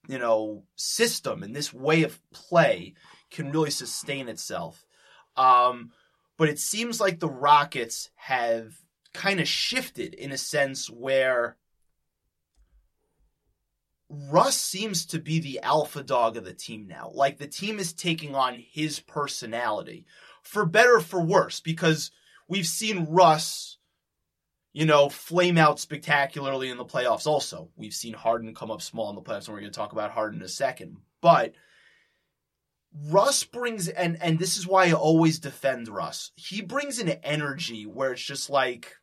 [0.09, 2.95] you know system and this way of play
[3.31, 4.87] can really sustain itself.
[5.37, 5.91] Um,
[6.39, 8.75] but it seems like the Rockets have
[9.17, 11.57] kind of shifted in a sense where
[14.09, 17.11] Russ seems to be the alpha dog of the team now.
[17.13, 20.07] Like the team is taking on his personality
[20.43, 22.13] for better for worse because
[22.49, 23.77] we've seen Russ
[24.77, 27.71] you know, flame out spectacularly in the playoffs also.
[27.77, 30.11] We've seen Harden come up small in the playoffs and we're going to talk about
[30.11, 30.99] Harden in a second.
[31.23, 31.55] But
[33.09, 36.31] Russ brings and and this is why I always defend Russ.
[36.37, 38.95] He brings an energy where it's just like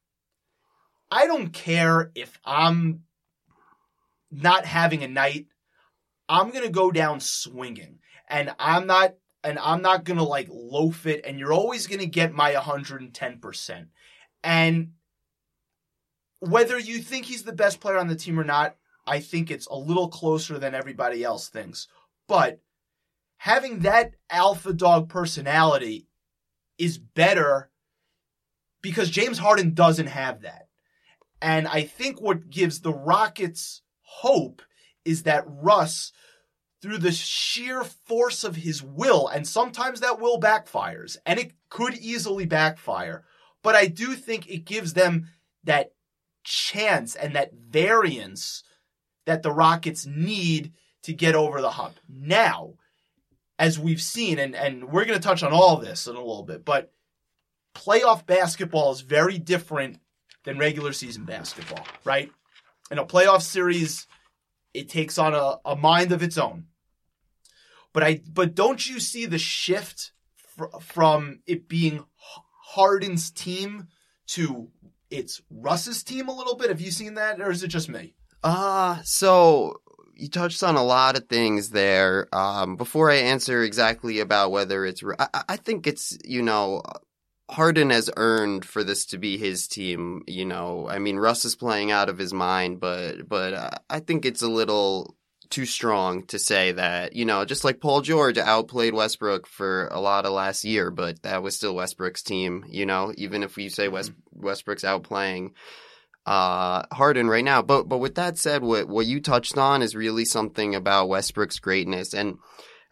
[1.13, 3.01] I don't care if I'm
[4.31, 5.45] not having a night.
[6.27, 7.99] I'm going to go down swinging.
[8.27, 11.99] And I'm not and I'm not going to like loaf it and you're always going
[11.99, 13.87] to get my 110%.
[14.43, 14.93] And
[16.39, 19.67] whether you think he's the best player on the team or not, I think it's
[19.67, 21.87] a little closer than everybody else thinks.
[22.27, 22.59] But
[23.37, 26.07] having that alpha dog personality
[26.79, 27.69] is better
[28.81, 30.62] because James Harden doesn't have that.
[31.43, 34.61] And I think what gives the Rockets hope
[35.03, 36.13] is that Russ,
[36.81, 41.95] through the sheer force of his will, and sometimes that will backfires, and it could
[41.95, 43.25] easily backfire,
[43.61, 45.27] but I do think it gives them
[45.65, 45.91] that
[46.45, 48.63] chance and that variance
[49.25, 51.99] that the Rockets need to get over the hump.
[52.07, 52.75] Now,
[53.59, 56.43] as we've seen, and, and we're going to touch on all this in a little
[56.43, 56.93] bit, but
[57.75, 59.99] playoff basketball is very different
[60.43, 62.31] than regular season basketball, right?
[62.91, 64.07] In a playoff series,
[64.73, 66.65] it takes on a, a mind of its own.
[67.93, 70.11] But I but don't you see the shift
[70.55, 72.03] fr- from it being
[72.73, 73.87] Harden's team
[74.27, 74.69] to
[75.09, 76.69] it's Russ's team a little bit?
[76.69, 78.15] Have you seen that, or is it just me?
[78.43, 79.81] Uh, so
[80.15, 82.27] you touched on a lot of things there.
[82.33, 86.81] Um, before I answer exactly about whether it's, I, I think it's, you know,
[87.49, 90.23] Harden has earned for this to be his team.
[90.27, 93.99] You know, I mean, Russ is playing out of his mind, but, but uh, I
[93.99, 95.15] think it's a little
[95.49, 99.99] too strong to say that, you know, just like Paul George outplayed Westbrook for a
[99.99, 103.69] lot of last year, but that was still Westbrook's team, you know, even if we
[103.69, 105.51] say West, Westbrook's outplaying
[106.25, 107.61] uh, Harden right now.
[107.61, 111.59] But but with that said, what what you touched on is really something about Westbrook's
[111.59, 112.13] greatness.
[112.13, 112.37] And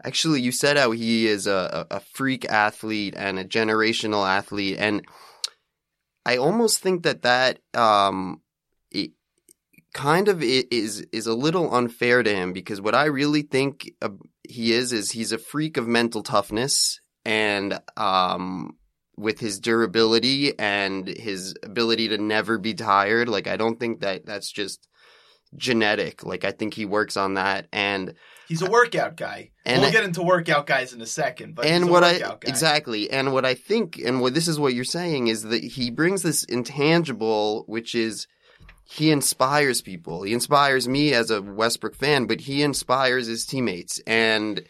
[0.04, 5.06] actually, you said how he is a, a freak athlete and a generational athlete, and
[6.26, 8.42] I almost think that that um,
[8.92, 9.12] it
[9.94, 13.92] kind of is is a little unfair to him because what I really think
[14.48, 18.78] he is is he's a freak of mental toughness and um
[19.18, 23.30] with his durability and his ability to never be tired.
[23.30, 24.88] Like I don't think that that's just
[25.56, 26.24] genetic.
[26.24, 28.14] Like I think he works on that and
[28.52, 29.50] he's a workout guy.
[29.66, 32.38] And we'll I, get into workout guys in a second, but and what I guy.
[32.44, 35.90] exactly and what I think and what this is what you're saying is that he
[35.90, 38.28] brings this intangible which is
[38.84, 40.24] he inspires people.
[40.24, 44.64] He inspires me as a Westbrook fan, but he inspires his teammates and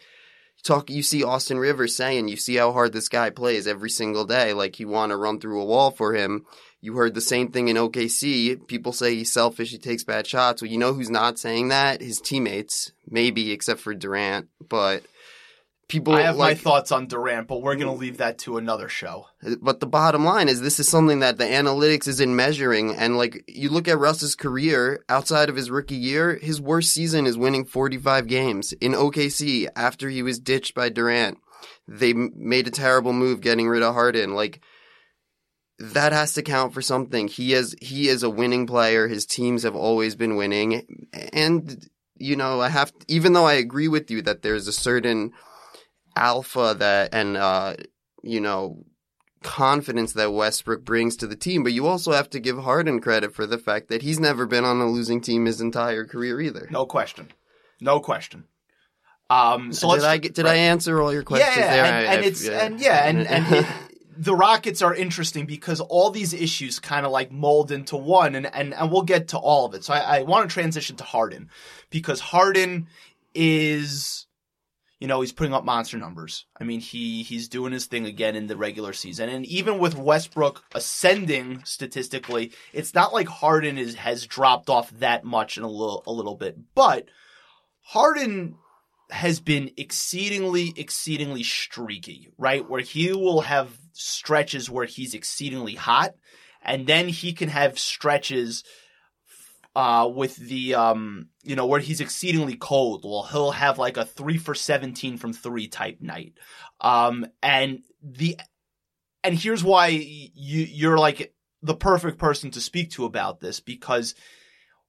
[0.62, 4.24] talk you see Austin Rivers saying you see how hard this guy plays every single
[4.24, 6.44] day like you want to run through a wall for him
[6.82, 10.60] you heard the same thing in OKC people say he's selfish he takes bad shots
[10.60, 15.02] well you know who's not saying that his teammates maybe except for Durant but
[15.92, 18.56] people I have like, my thoughts on Durant, but we're going to leave that to
[18.56, 19.26] another show.
[19.60, 23.44] But the bottom line is this is something that the analytics isn't measuring and like
[23.46, 27.66] you look at Russ's career outside of his rookie year, his worst season is winning
[27.66, 31.38] 45 games in OKC after he was ditched by Durant.
[31.86, 34.62] They made a terrible move getting rid of Harden like
[35.82, 37.28] that has to count for something.
[37.28, 39.08] He is he is a winning player.
[39.08, 43.88] His teams have always been winning and you know, I have even though I agree
[43.88, 45.32] with you that there's a certain
[46.14, 47.74] alpha that and uh,
[48.22, 48.84] you know
[49.42, 53.34] confidence that Westbrook brings to the team, but you also have to give Harden credit
[53.34, 56.68] for the fact that he's never been on a losing team his entire career either.
[56.70, 57.32] No question,
[57.80, 58.44] no question.
[59.28, 60.52] Um, so did I did right.
[60.52, 61.84] I answer all your questions yeah, there?
[61.84, 62.64] And, I, and I, it's yeah.
[62.64, 63.66] and yeah, and and it,
[64.16, 68.46] the Rockets are interesting because all these issues kind of like mold into one, and
[68.54, 69.84] and and we'll get to all of it.
[69.84, 71.50] So I, I want to transition to Harden
[71.90, 72.88] because Harden
[73.34, 74.26] is
[75.02, 76.46] you know, he's putting up monster numbers.
[76.60, 79.28] I mean, he he's doing his thing again in the regular season.
[79.28, 85.24] And even with Westbrook ascending statistically, it's not like Harden is has dropped off that
[85.24, 86.56] much in a little a little bit.
[86.76, 87.08] But
[87.80, 88.54] Harden
[89.12, 92.68] has been exceedingly exceedingly streaky, right?
[92.68, 96.14] Where he will have stretches where he's exceedingly hot
[96.62, 98.64] and then he can have stretches
[99.74, 103.04] uh, with the um, you know where he's exceedingly cold.
[103.04, 106.34] Well, he'll have like a three for seventeen from three type night,
[106.80, 108.38] um, and the
[109.24, 114.14] and here's why you you're like the perfect person to speak to about this because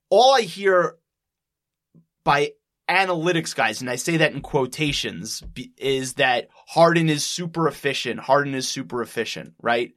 [0.09, 0.97] all I hear
[2.23, 2.51] by
[2.89, 5.43] analytics guys, and I say that in quotations,
[5.77, 8.19] is that Harden is super efficient.
[8.19, 9.93] Harden is super efficient, right?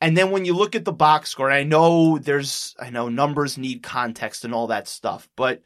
[0.00, 3.58] And then when you look at the box score, I know there's, I know numbers
[3.58, 5.62] need context and all that stuff, but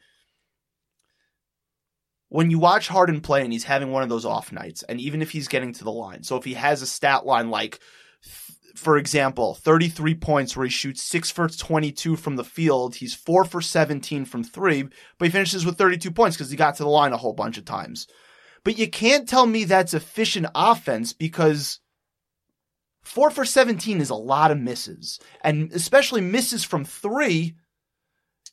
[2.29, 5.21] when you watch Harden play and he's having one of those off nights, and even
[5.21, 7.79] if he's getting to the line, so if he has a stat line like,
[8.75, 13.45] for example, 33 points where he shoots 6 for 22 from the field, he's 4
[13.45, 14.83] for 17 from 3,
[15.17, 17.57] but he finishes with 32 points because he got to the line a whole bunch
[17.57, 18.07] of times.
[18.63, 21.79] But you can't tell me that's efficient offense because
[23.03, 27.55] 4 for 17 is a lot of misses, and especially misses from 3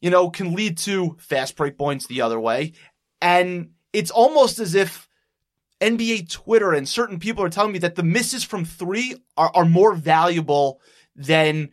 [0.00, 2.72] you know, can lead to fast break points the other way.
[3.20, 5.08] And it's almost as if
[5.80, 9.64] NBA Twitter and certain people are telling me that the misses from three are, are
[9.64, 10.80] more valuable
[11.16, 11.70] than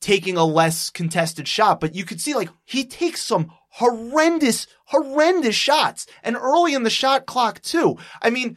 [0.00, 1.80] taking a less contested shot.
[1.80, 6.90] But you could see like he takes some horrendous, horrendous shots and early in the
[6.90, 7.98] shot clock too.
[8.22, 8.56] I mean,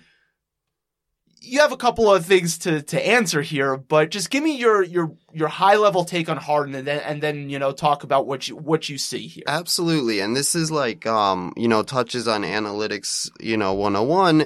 [1.43, 4.83] you have a couple of things to, to answer here, but just give me your,
[4.83, 8.27] your, your high level take on Harden and then, and then, you know, talk about
[8.27, 9.43] what you, what you see here.
[9.47, 10.19] Absolutely.
[10.19, 14.45] And this is like, um, you know, touches on analytics, you know, 101.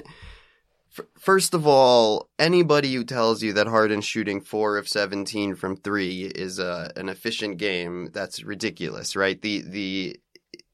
[1.18, 6.24] First of all, anybody who tells you that Harden shooting four of 17 from three
[6.24, 9.40] is a, an efficient game, that's ridiculous, right?
[9.40, 10.20] The, the,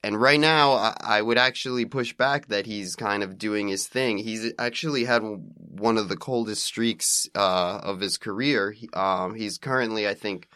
[0.04, 4.18] and right now, I would actually push back that he's kind of doing his thing.
[4.18, 8.74] He's actually had one of the coldest streaks uh, of his career.
[8.92, 10.48] Um, he's currently, I think,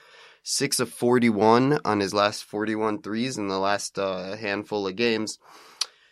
[0.43, 5.39] six of 41 on his last 41 threes in the last uh, handful of games.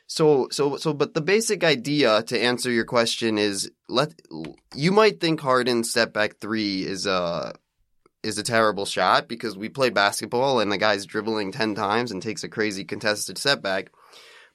[0.07, 4.15] So, so, so, but the basic idea to answer your question is let,
[4.75, 7.55] you might think Harden step back three is a,
[8.23, 12.23] is a terrible shot because we play basketball and the guy's dribbling 10 times and
[12.23, 13.91] takes a crazy contested setback.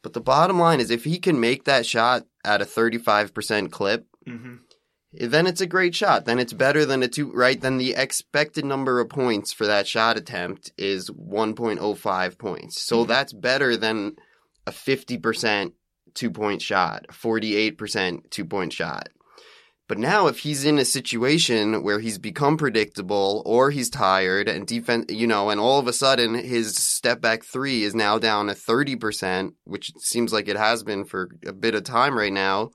[0.02, 4.08] But the bottom line is if he can make that shot at a 35% clip,
[4.28, 4.56] mm-hmm.
[5.14, 6.26] then it's a great shot.
[6.26, 7.60] Then it's better than a two, right?
[7.60, 12.82] Then the expected number of points for that shot attempt is 1.05 points.
[12.82, 13.10] So mm-hmm.
[13.10, 14.16] that's better than
[14.70, 15.74] a 50%
[16.14, 19.10] two point shot, 48% two point shot.
[19.88, 24.68] But now if he's in a situation where he's become predictable or he's tired and
[24.68, 28.48] defense, you know, and all of a sudden his step back three is now down
[28.48, 32.70] to 30%, which seems like it has been for a bit of time right now,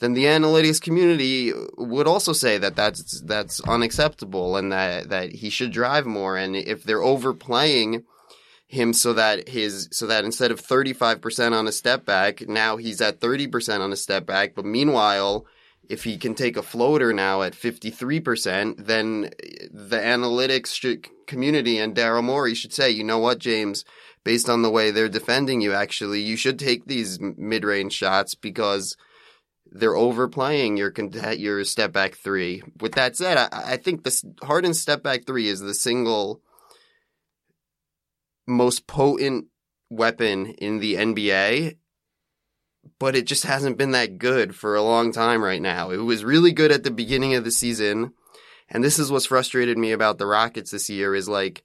[0.00, 5.50] then the analytics community would also say that that's, that's unacceptable and that, that he
[5.50, 6.38] should drive more.
[6.38, 8.04] And if they're overplaying
[8.66, 13.00] him so that his, so that instead of 35% on a step back, now he's
[13.00, 14.54] at 30% on a step back.
[14.54, 15.46] But meanwhile,
[15.88, 19.30] if he can take a floater now at 53%, then
[19.70, 23.84] the analytics community and Daryl Morey should say, you know what, James,
[24.24, 28.34] based on the way they're defending you, actually, you should take these mid range shots
[28.34, 28.96] because
[29.70, 30.92] they're overplaying your
[31.36, 32.62] your step back three.
[32.80, 36.40] With that said, I, I think the Harden step back three is the single
[38.46, 39.46] most potent
[39.90, 41.76] weapon in the NBA
[42.98, 45.90] but it just hasn't been that good for a long time right now.
[45.90, 48.12] It was really good at the beginning of the season.
[48.68, 51.62] And this is what's frustrated me about the Rockets this year is like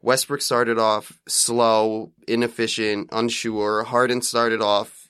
[0.00, 3.84] Westbrook started off slow, inefficient, unsure.
[3.84, 5.08] Harden started off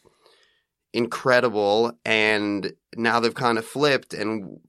[0.93, 4.61] incredible and now they've kind of flipped and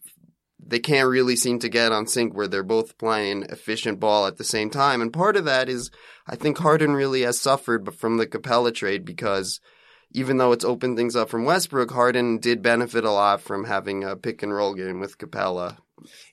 [0.65, 4.37] they can't really seem to get on sync where they're both playing efficient ball at
[4.37, 5.01] the same time.
[5.01, 5.91] And part of that is
[6.27, 9.59] I think Harden really has suffered from the Capella trade because–
[10.13, 14.03] even though it's opened things up from Westbrook, Harden did benefit a lot from having
[14.03, 15.77] a pick and roll game with Capella.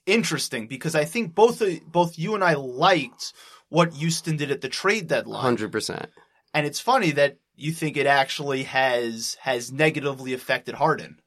[0.07, 3.33] Interesting, because I think both both you and I liked
[3.68, 5.40] what Houston did at the trade deadline.
[5.40, 6.11] Hundred percent.
[6.53, 11.20] And it's funny that you think it actually has has negatively affected Harden.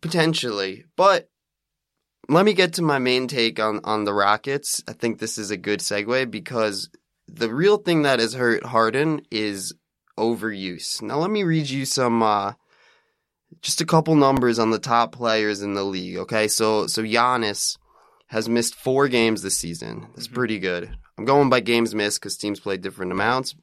[0.00, 1.28] Potentially, but
[2.28, 4.82] let me get to my main take on on the Rockets.
[4.88, 6.88] I think this is a good segue because
[7.32, 9.72] the real thing that has hurt Harden is
[10.18, 11.02] overuse.
[11.02, 12.52] Now let me read you some uh,
[13.62, 16.16] just a couple numbers on the top players in the league.
[16.18, 17.76] Okay, so so Giannis
[18.26, 20.06] has missed four games this season.
[20.14, 20.34] That's mm-hmm.
[20.34, 20.96] pretty good.
[21.18, 23.54] I'm going by games missed because teams play different amounts.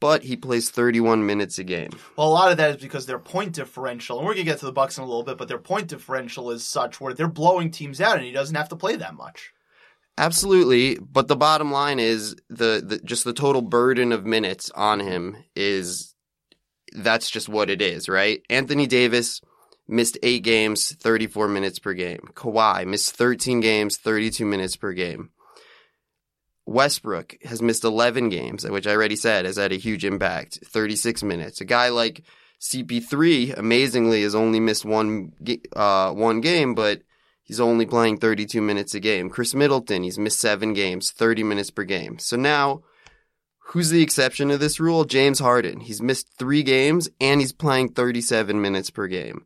[0.00, 1.90] But he plays 31 minutes a game.
[2.16, 4.66] Well, a lot of that is because their point differential, and we're gonna get to
[4.66, 7.72] the Bucks in a little bit, but their point differential is such where they're blowing
[7.72, 9.52] teams out, and he doesn't have to play that much.
[10.18, 14.98] Absolutely, but the bottom line is the, the just the total burden of minutes on
[14.98, 16.12] him is
[16.92, 18.42] that's just what it is, right?
[18.50, 19.40] Anthony Davis
[19.86, 22.30] missed 8 games, 34 minutes per game.
[22.34, 25.30] Kawhi missed 13 games, 32 minutes per game.
[26.66, 31.22] Westbrook has missed 11 games, which I already said has had a huge impact, 36
[31.22, 31.60] minutes.
[31.60, 32.24] A guy like
[32.60, 35.32] CP3 amazingly has only missed one
[35.76, 37.02] uh, one game, but
[37.48, 39.28] He's only playing 32 minutes a game.
[39.28, 42.20] Khris Middleton, he's missed seven games, 30 minutes per game.
[42.20, 42.82] So now,
[43.72, 45.04] Who's the exception to this rule?
[45.04, 45.80] James Harden.
[45.80, 49.44] He's missed three games and he's playing 37 minutes per game.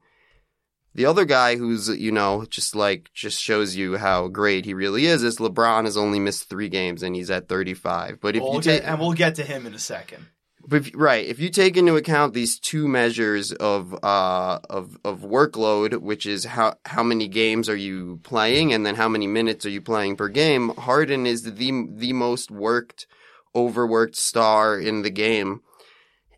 [0.95, 5.07] The other guy who's, you know, just like, just shows you how great he really
[5.07, 8.21] is, is LeBron has only missed three games and he's at 35.
[8.21, 10.27] But if We'll you take, and we'll get to him in a second.
[10.95, 16.27] Right, if you take into account these two measures of uh of of workload, which
[16.27, 19.81] is how how many games are you playing, and then how many minutes are you
[19.81, 23.07] playing per game, Harden is the the most worked,
[23.55, 25.63] overworked star in the game,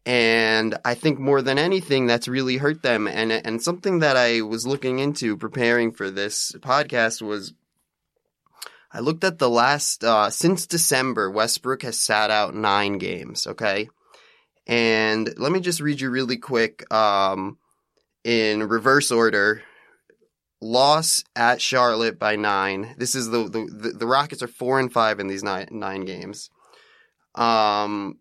[0.07, 3.07] and I think more than anything, that's really hurt them.
[3.07, 7.53] And and something that I was looking into preparing for this podcast was.
[8.97, 11.29] I looked at the last uh, since December.
[11.29, 13.45] Westbrook has sat out nine games.
[13.45, 13.89] Okay,
[14.67, 17.59] and let me just read you really quick um,
[18.25, 19.63] in reverse order.
[20.61, 22.95] Loss at Charlotte by nine.
[22.97, 26.49] This is the, the the Rockets are four and five in these nine nine games.
[27.35, 28.19] Um,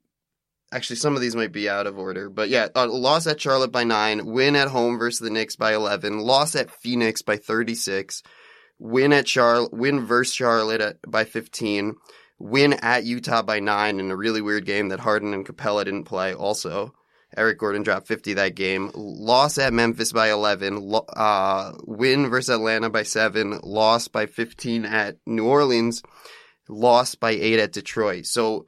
[0.73, 3.71] actually, some of these might be out of order, but yeah, uh, loss at Charlotte
[3.71, 4.25] by nine.
[4.25, 6.19] Win at home versus the Knicks by eleven.
[6.19, 8.23] Loss at Phoenix by thirty six.
[8.77, 9.71] Win at Charlotte.
[9.71, 11.95] Win versus Charlotte at, by fifteen
[12.43, 16.03] win at Utah by nine in a really weird game that Harden and Capella didn't
[16.03, 16.33] play.
[16.33, 16.93] Also,
[17.37, 18.91] Eric Gordon dropped 50 that game.
[18.93, 20.81] Loss at Memphis by 11.
[20.81, 23.61] Lo- uh, win versus Atlanta by seven.
[23.63, 26.03] Loss by 15 at New Orleans.
[26.67, 28.25] Loss by eight at Detroit.
[28.25, 28.65] So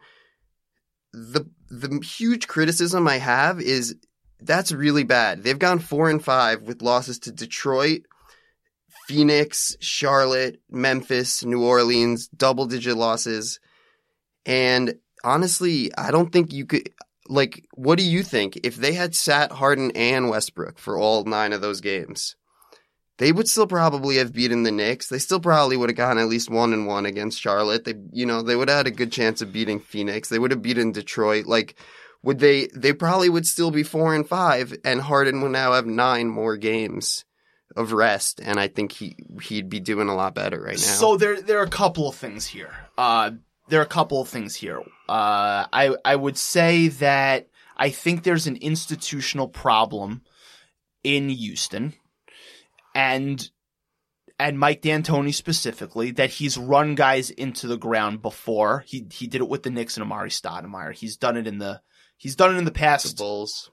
[1.11, 3.95] the the huge criticism I have is
[4.39, 5.43] that's really bad.
[5.43, 8.01] They've gone four and five with losses to Detroit,
[9.07, 13.59] Phoenix, Charlotte, Memphis, New Orleans, double digit losses.
[14.45, 16.89] And honestly, I don't think you could
[17.27, 21.53] like what do you think if they had sat Harden and Westbrook for all 9
[21.53, 22.35] of those games?
[23.17, 25.07] They would still probably have beaten the Knicks.
[25.07, 27.85] They still probably would have gotten at least 1 and 1 against Charlotte.
[27.85, 30.29] They you know, they would have had a good chance of beating Phoenix.
[30.29, 31.45] They would have beaten Detroit.
[31.45, 31.75] Like
[32.23, 35.85] would they they probably would still be 4 and 5 and Harden would now have
[35.85, 37.25] 9 more games
[37.75, 40.83] of rest, and I think he he'd be doing a lot better right now.
[40.83, 42.73] So there there are a couple of things here.
[42.97, 43.31] Uh,
[43.67, 44.79] there are a couple of things here.
[45.09, 47.47] Uh, I I would say that
[47.77, 50.21] I think there's an institutional problem
[51.03, 51.93] in Houston,
[52.93, 53.49] and
[54.39, 58.83] and Mike D'Antoni specifically that he's run guys into the ground before.
[58.87, 60.93] He he did it with the Knicks and Amar'e Stoudemire.
[60.93, 61.81] He's done it in the
[62.17, 63.71] he's done it in the the past Bulls.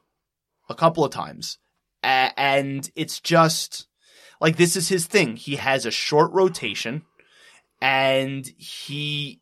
[0.68, 1.59] a couple of times.
[2.05, 3.88] A- and it's just
[4.40, 5.36] like this is his thing.
[5.36, 7.03] He has a short rotation
[7.80, 9.41] and he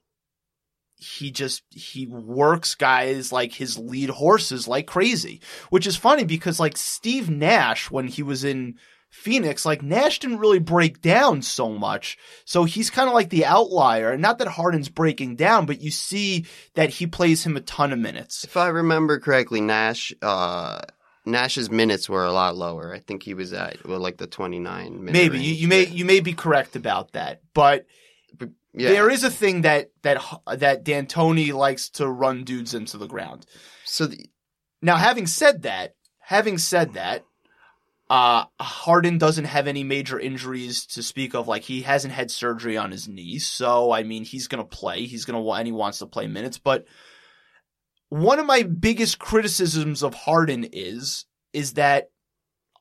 [1.00, 5.40] he just he works guys like his lead horses like crazy,
[5.70, 8.78] which is funny because like Steve Nash when he was in
[9.08, 12.18] Phoenix, like Nash didn't really break down so much.
[12.44, 14.16] So he's kind of like the outlier.
[14.16, 16.44] Not that Harden's breaking down, but you see
[16.74, 18.44] that he plays him a ton of minutes.
[18.44, 20.82] If I remember correctly, Nash uh,
[21.24, 22.94] Nash's minutes were a lot lower.
[22.94, 25.02] I think he was at well, like the twenty nine.
[25.02, 27.86] Maybe you, you may you may be correct about that, but
[28.72, 28.90] yeah.
[28.90, 30.22] there is a thing that that
[30.56, 33.46] that D'Antoni likes to run dudes into the ground.
[33.84, 34.26] so the,
[34.82, 37.24] Now, having said that, having said that,
[38.08, 41.48] uh, Harden doesn't have any major injuries to speak of.
[41.48, 45.04] Like he hasn't had surgery on his knee, so I mean he's gonna play.
[45.06, 46.58] He's gonna and he wants to play minutes.
[46.58, 46.86] But
[48.08, 52.10] one of my biggest criticisms of Harden is is that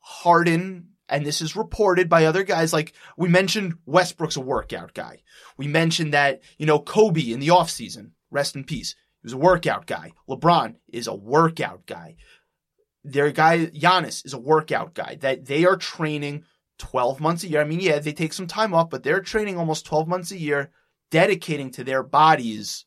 [0.01, 5.23] Harden, and this is reported by other guys, like we mentioned, Westbrook's a workout guy.
[5.57, 8.95] We mentioned that you know Kobe in the offseason, rest in peace.
[9.21, 10.13] He was a workout guy.
[10.29, 12.15] LeBron is a workout guy
[13.03, 16.43] their guy Giannis is a workout guy that they are training
[16.79, 17.61] 12 months a year.
[17.61, 20.37] I mean, yeah, they take some time off, but they're training almost 12 months a
[20.37, 20.71] year,
[21.11, 22.85] dedicating to their bodies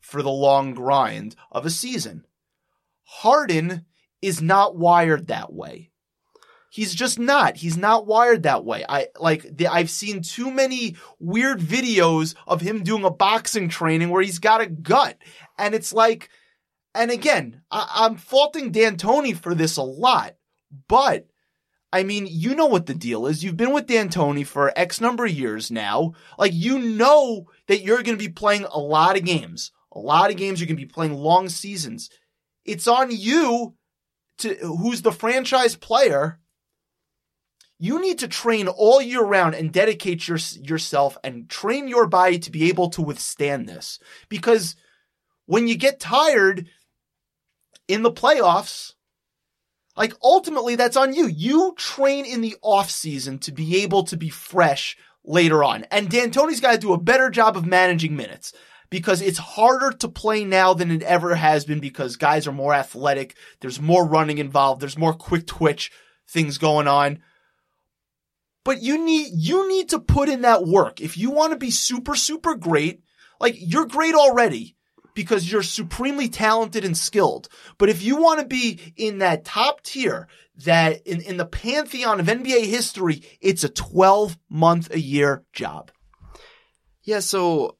[0.00, 2.24] for the long grind of a season.
[3.04, 3.86] Harden
[4.20, 5.87] is not wired that way.
[6.70, 7.56] He's just not.
[7.56, 8.84] He's not wired that way.
[8.88, 14.10] I like the, I've seen too many weird videos of him doing a boxing training
[14.10, 15.16] where he's got a gut
[15.56, 16.28] and it's like
[16.94, 20.34] and again, I- I'm faulting D'Antoni for this a lot,
[20.88, 21.28] but
[21.92, 23.42] I mean, you know what the deal is.
[23.42, 26.12] You've been with D'Antoni for X number of years now.
[26.38, 29.72] Like, you know that you're going to be playing a lot of games.
[29.92, 30.60] A lot of games.
[30.60, 32.10] You're going to be playing long seasons.
[32.64, 33.74] It's on you
[34.38, 36.40] to, who's the franchise player.
[37.78, 42.38] You need to train all year round and dedicate your, yourself and train your body
[42.40, 44.00] to be able to withstand this.
[44.28, 44.74] Because
[45.46, 46.66] when you get tired
[47.86, 48.94] in the playoffs,
[49.96, 51.26] like ultimately that's on you.
[51.26, 55.84] You train in the off season to be able to be fresh later on.
[55.90, 58.52] And D'Antoni's got to do a better job of managing minutes.
[58.90, 62.74] because it's harder to play now than it ever has been because guys are more
[62.74, 63.36] athletic.
[63.60, 64.80] There's more running involved.
[64.80, 65.92] There's more quick twitch
[66.28, 67.20] things going on.
[68.68, 71.00] But you need, you need to put in that work.
[71.00, 73.00] If you want to be super, super great,
[73.40, 74.76] like you're great already
[75.14, 77.48] because you're supremely talented and skilled.
[77.78, 80.28] But if you want to be in that top tier,
[80.66, 85.90] that in, in the pantheon of NBA history, it's a 12 month a year job.
[87.04, 87.78] Yeah, so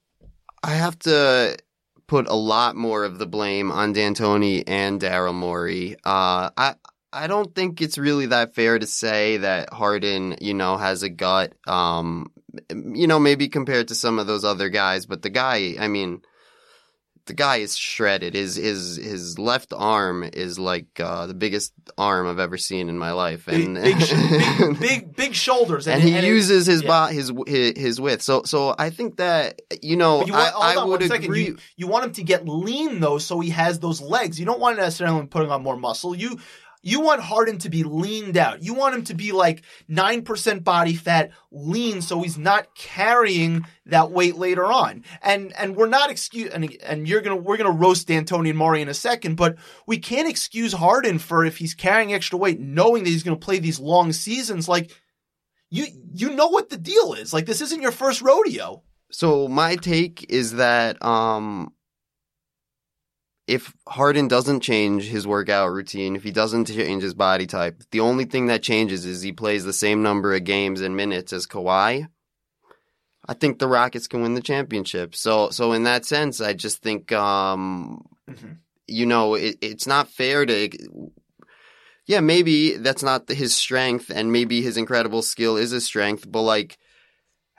[0.62, 1.58] I have to
[2.06, 5.96] put a lot more of the blame on D'Antoni and Daryl Morey.
[6.02, 6.76] Uh, I
[7.12, 11.08] I don't think it's really that fair to say that Harden, you know, has a
[11.08, 11.54] gut.
[11.66, 12.30] Um,
[12.70, 16.22] you know, maybe compared to some of those other guys, but the guy, I mean,
[17.28, 18.34] the guy is shredded.
[18.34, 22.98] His his his left arm is like uh, the biggest arm I've ever seen in
[22.98, 24.08] my life, and big, big,
[24.58, 27.06] big, big, big shoulders, and, and he and uses it, his, yeah.
[27.06, 28.22] bo- his his his width.
[28.22, 31.46] So so I think that you know you want, I, I would agree.
[31.46, 34.40] You, you want him to get lean though, so he has those legs.
[34.40, 36.14] You don't want to necessarily putting on more muscle.
[36.14, 36.38] You
[36.82, 38.62] you want Harden to be leaned out.
[38.62, 43.66] You want him to be like nine percent body fat, lean, so he's not carrying
[43.86, 45.04] that weight later on.
[45.22, 48.82] And and we're not excuse and and you're gonna we're gonna roast D'Antoni and Morey
[48.82, 49.56] in a second, but
[49.86, 53.58] we can't excuse Harden for if he's carrying extra weight, knowing that he's gonna play
[53.58, 54.68] these long seasons.
[54.68, 54.90] Like
[55.70, 57.32] you you know what the deal is.
[57.32, 58.82] Like this isn't your first rodeo.
[59.10, 61.72] So my take is that um
[63.48, 68.00] if Harden doesn't change his workout routine, if he doesn't change his body type, the
[68.00, 71.46] only thing that changes is he plays the same number of games and minutes as
[71.46, 72.08] Kawhi.
[73.26, 75.16] I think the Rockets can win the championship.
[75.16, 78.58] So so in that sense, I just think um Mhm.
[78.86, 80.68] you know, it, it's not fair to
[82.06, 86.42] yeah, maybe that's not his strength and maybe his incredible skill is his strength, but
[86.42, 86.78] like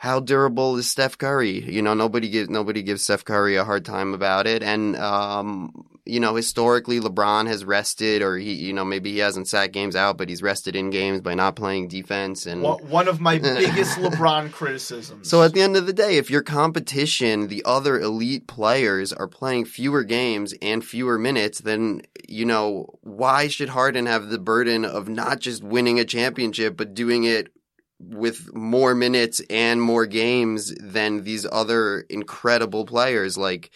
[0.01, 1.59] how durable is Steph Curry?
[1.69, 4.63] You know, nobody gives nobody gives Steph Curry a hard time about it.
[4.63, 9.49] And um, you know, historically LeBron has rested or he you know, maybe he hasn't
[9.49, 13.07] sat games out, but he's rested in games by not playing defense and One one
[13.09, 15.29] of my biggest LeBron criticisms.
[15.29, 19.27] so at the end of the day, if your competition, the other elite players are
[19.27, 24.85] playing fewer games and fewer minutes, then, you know, why should Harden have the burden
[24.85, 27.51] of not just winning a championship, but doing it
[27.99, 33.37] with more minutes and more games than these other incredible players?
[33.37, 33.71] Like,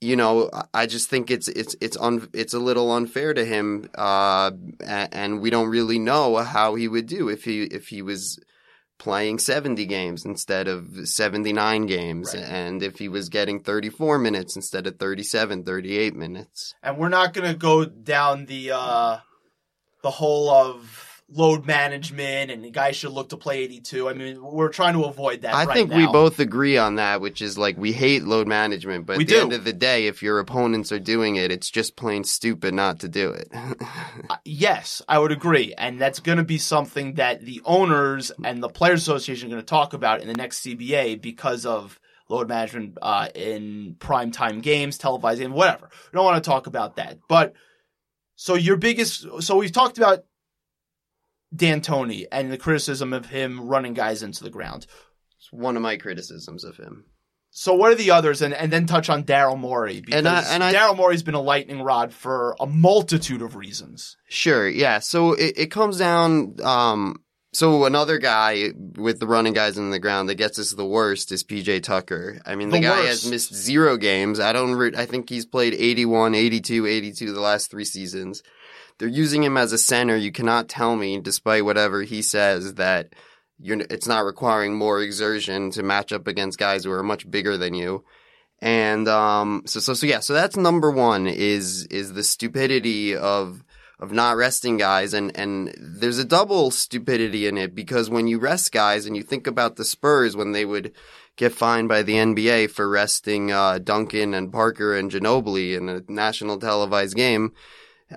[0.00, 3.88] you know, I- just think it's it's it's un, it's a little unfair to him,
[3.96, 4.50] uh,
[4.86, 8.38] and we don't really know how he would do if he if he was
[8.98, 12.44] playing 70 games instead of 79 games Right.
[12.44, 17.32] and if he was getting 34 minutes instead of 37 38 minutes and we're not
[17.32, 19.20] going to go down the uh
[20.02, 24.08] the whole of load management and guys should look to play 82.
[24.08, 27.20] I mean, we're trying to avoid that i right think we both agree on that
[27.20, 29.40] which is like we hate load management but We at the do.
[29.42, 32.98] end of the day if your opponents are doing it it's just plain stupid not
[33.00, 33.48] to do it
[34.28, 35.74] Uh, Yes, I would agree.
[35.76, 39.62] And that's going to be something that the owners and the Players Association are going
[39.62, 44.98] to talk about in the next CBA because of load management uh, in primetime games,
[44.98, 45.88] televised games, whatever.
[46.12, 47.18] We don't want to talk about that.
[47.28, 47.54] But
[48.36, 50.24] so your biggest, so we've talked about
[51.54, 54.86] D'Antoni and the criticism of him running guys into the ground.
[55.36, 57.04] it's one of my criticisms of him
[57.50, 58.42] So what are the others?
[58.42, 61.34] And and then touch on Daryl Morey because And I- and I- Daryl Morey's been
[61.34, 64.16] a lightning rod for a multitude of reasons.
[64.28, 65.00] Sure, yeah.
[65.00, 66.54] So it, it comes down.
[66.62, 67.16] Um,
[67.52, 71.32] so another guy with the running guys in the ground that gets us the worst
[71.32, 72.40] is PJ Tucker.
[72.46, 73.22] I mean, the, The guy worst.
[73.24, 74.38] has missed zero games.
[74.38, 74.76] I don't.
[74.76, 78.44] Re- I think he's played 81, 82, 82 the last three seasons.
[78.98, 80.16] They're using him as a center.
[80.16, 83.14] You cannot tell me, despite whatever he says, that.
[83.62, 87.74] It's not requiring more exertion to match up against guys who are much bigger than
[87.74, 88.04] you.
[88.62, 90.20] And um, so so so yeah.
[90.20, 91.26] So that's number one.
[91.26, 93.62] Is is the stupidity of
[94.00, 98.38] of not resting guys and and there's a double stupidity in it because when you
[98.38, 100.92] rest guys and you think about the Spurs when they would
[101.36, 106.02] get fined by the NBA for resting uh, Duncan and Parker and Ginobili in a
[106.08, 107.52] national televised game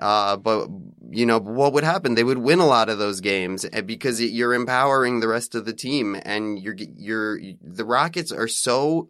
[0.00, 0.68] uh, but
[1.10, 4.20] you know what would happen they would win a lot of those games eh, because
[4.20, 9.08] you're empowering the rest of the team and you're you're the Rockets are so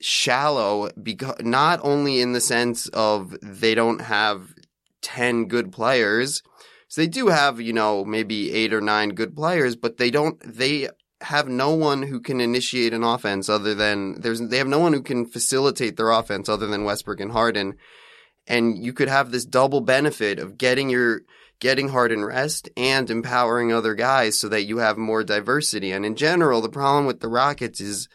[0.00, 4.54] shallow because not only in the sense of they don't have
[5.04, 6.42] 10 good players.
[6.88, 10.40] So they do have, you know, maybe eight or nine good players, but they don't,
[10.44, 10.88] they
[11.20, 14.92] have no one who can initiate an offense other than there's, they have no one
[14.92, 17.74] who can facilitate their offense other than Westbrook and Harden.
[18.46, 21.22] And you could have this double benefit of getting your,
[21.60, 25.92] getting Harden rest and empowering other guys so that you have more diversity.
[25.92, 28.08] And in general, the problem with the Rockets is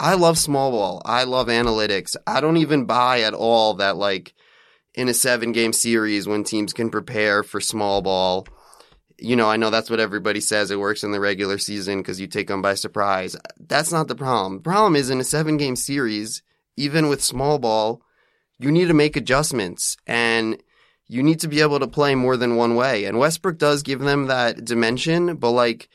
[0.00, 1.02] I love small ball.
[1.04, 2.16] I love analytics.
[2.26, 4.34] I don't even buy at all that like
[4.94, 8.46] in a seven game series when teams can prepare for small ball.
[9.18, 10.70] You know, I know that's what everybody says.
[10.70, 13.36] It works in the regular season because you take them by surprise.
[13.58, 14.58] That's not the problem.
[14.58, 16.42] The problem is in a seven game series,
[16.76, 18.00] even with small ball,
[18.58, 20.62] you need to make adjustments and
[21.06, 23.04] you need to be able to play more than one way.
[23.04, 25.88] And Westbrook does give them that dimension, but like,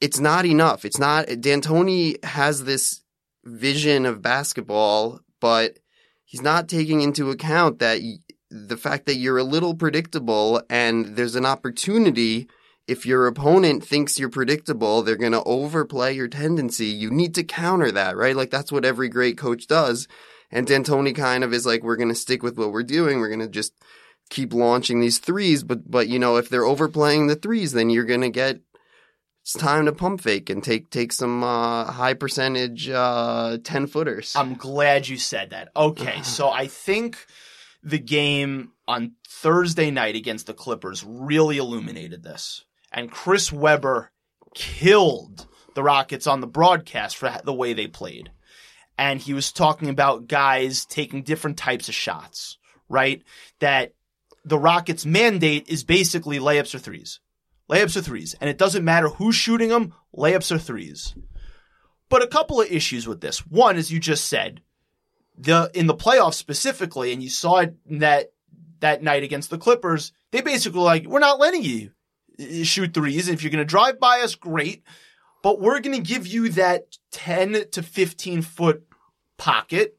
[0.00, 0.84] it's not enough.
[0.84, 3.02] It's not, D'Antoni has this
[3.44, 5.78] vision of basketball, but
[6.24, 8.00] he's not taking into account that
[8.50, 12.48] the fact that you're a little predictable and there's an opportunity
[12.86, 16.86] if your opponent thinks you're predictable, they're going to overplay your tendency.
[16.86, 18.36] You need to counter that, right?
[18.36, 20.06] Like that's what every great coach does.
[20.50, 23.18] And D'Antoni kind of is like, we're going to stick with what we're doing.
[23.18, 23.72] We're going to just
[24.30, 25.62] keep launching these threes.
[25.62, 28.60] But, but, you know, if they're overplaying the threes, then you're going to get,
[29.42, 34.34] it's time to pump fake and take, take some, uh, high percentage, uh, 10 footers.
[34.36, 35.68] I'm glad you said that.
[35.76, 37.26] Okay, so I think
[37.82, 42.64] the game on Thursday night against the Clippers really illuminated this.
[42.92, 44.10] And Chris Webber
[44.54, 48.30] killed the Rockets on the broadcast for the way they played.
[48.98, 53.22] And he was talking about guys taking different types of shots, right?
[53.60, 53.94] That
[54.44, 57.20] the Rockets' mandate is basically layups or threes.
[57.70, 58.34] Layups or threes.
[58.40, 61.14] And it doesn't matter who's shooting them, layups or threes.
[62.08, 63.46] But a couple of issues with this.
[63.46, 64.62] One, as you just said,
[65.36, 68.32] the in the playoffs specifically, and you saw it that
[68.80, 71.90] that night against the Clippers, they basically like, we're not letting you
[72.40, 73.28] uh, shoot threes.
[73.28, 74.84] If you're going to drive by us, great.
[75.46, 78.84] But we're going to give you that 10 to 15 foot
[79.36, 79.96] pocket.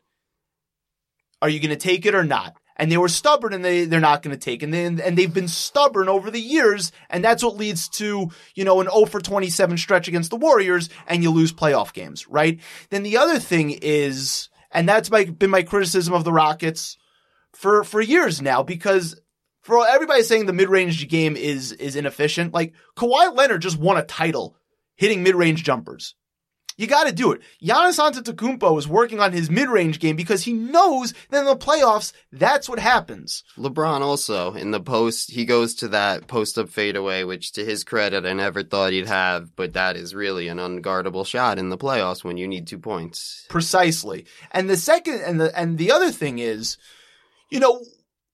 [1.42, 2.58] Are you going to take it or not?
[2.76, 4.66] And they were stubborn and they, they're not going to take it.
[4.66, 6.92] And, they, and they've been stubborn over the years.
[7.10, 10.90] And that's what leads to, you know, an 0 for 27 stretch against the Warriors
[11.08, 12.60] and you lose playoff games, right?
[12.90, 16.98] Then the other thing is, and that's my, been my criticism of the Rockets
[17.54, 19.18] for, for years now because
[19.62, 24.04] for everybody saying the mid-range game is, is inefficient, like Kawhi Leonard just won a
[24.04, 24.58] title
[24.98, 26.16] hitting mid-range jumpers.
[26.80, 27.42] You got to do it.
[27.62, 32.14] Giannis Antetokounmpo is working on his mid-range game because he knows that in the playoffs,
[32.32, 33.44] that's what happens.
[33.58, 37.84] LeBron also in the post, he goes to that post up fadeaway, which to his
[37.84, 41.80] credit, I never thought he'd have, but that is really an unguardable shot in the
[41.80, 43.48] playoffs when you need two points.
[43.50, 44.28] Precisely.
[44.52, 46.78] And the second, and the, and the other thing is,
[47.50, 47.84] you know,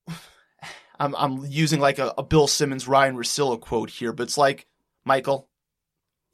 [1.00, 4.66] I'm, I'm using like a, a Bill Simmons, Ryen Russillo quote here, but it's like,
[5.06, 5.48] Michael,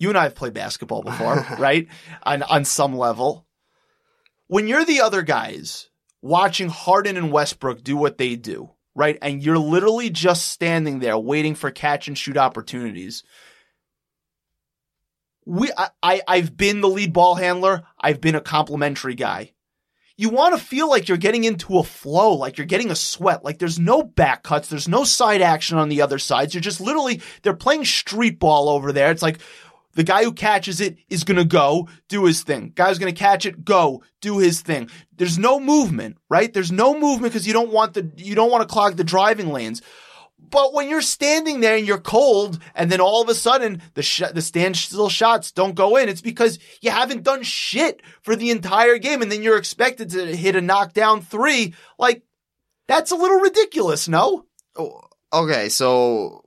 [0.01, 1.86] you and I have played basketball before, right?
[2.24, 3.46] On, on some level.
[4.48, 5.90] When you're the other guys
[6.22, 9.18] watching Harden and Westbrook do what they do, right?
[9.22, 13.22] And you're literally just standing there waiting for catch and shoot opportunities.
[15.46, 17.82] We, I, I, I've been the lead ball handler.
[18.01, 19.53] I've been a complimentary guy.
[20.16, 23.42] You want to feel like you're getting into a flow, like you're getting a sweat,
[23.42, 26.53] like there's no back cuts, there's no side action on the other sides.
[26.53, 29.11] You're just literally, they're playing street ball over there.
[29.11, 29.40] It's like,
[30.01, 32.72] the guy who catches it is going to go do his thing.
[32.74, 34.88] Guy's going to catch it, go do his thing.
[35.18, 36.51] There's no movement, right?
[36.51, 39.53] There's no movement because you don't want the, you don't want to clog the driving
[39.53, 39.82] lanes.
[40.38, 44.03] But when you're standing there and you're cold and then all of a sudden the
[44.03, 48.51] sh- the standstill shots don't go in, it's because you haven't done shit for the
[48.51, 51.74] entire game and then you're expected to hit a knockdown three.
[51.98, 52.22] Like,
[52.88, 54.46] that's a little ridiculous, no?
[54.76, 56.39] Oh, okay, so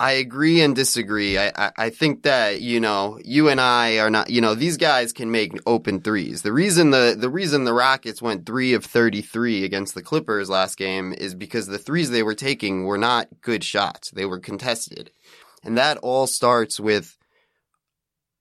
[0.00, 1.38] I agree and disagree.
[1.38, 4.76] I, I, I think that, you know, you and I are not, you know, these
[4.76, 6.42] guys can make open threes.
[6.42, 10.76] The reason the, the reason the Rockets went three of 33 against the Clippers last
[10.76, 14.12] game is because the threes they were taking were not good shots.
[14.12, 15.10] They were contested.
[15.64, 17.16] And that all starts with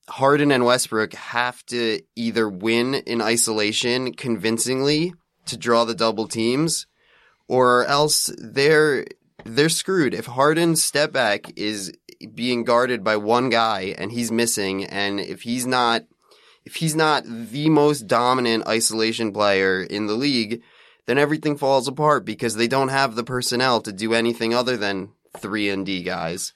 [0.07, 5.13] Harden and Westbrook have to either win in isolation convincingly
[5.47, 6.85] to draw the double teams
[7.47, 9.05] or else they're
[9.45, 10.13] they're screwed.
[10.13, 11.93] If Harden's step back is
[12.33, 16.03] being guarded by one guy and he's missing, and if he's not,
[16.65, 20.61] if he's not the most dominant isolation player in the league,
[21.05, 25.09] then everything falls apart because they don't have the personnel to do anything other than
[25.37, 26.53] three and D guys.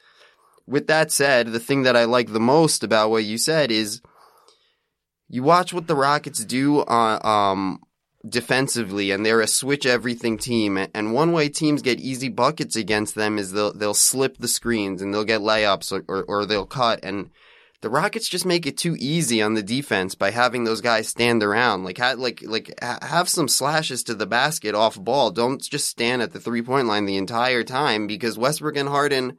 [0.68, 4.02] With that said, the thing that I like the most about what you said is
[5.28, 7.82] you watch what the Rockets do on, um,
[8.28, 13.16] defensively and they're a switch everything team and one way teams get easy buckets against
[13.16, 16.66] them is they'll they'll slip the screens and they'll get layups or, or, or, they'll
[16.66, 17.32] cut and
[17.82, 21.42] the Rockets just make it too easy on the defense by having those guys stand
[21.42, 25.62] around like ha- like like ha- have some slashes to the basket off ball don't
[25.64, 29.36] just stand at the three point line the entire time because Westbrook and Harden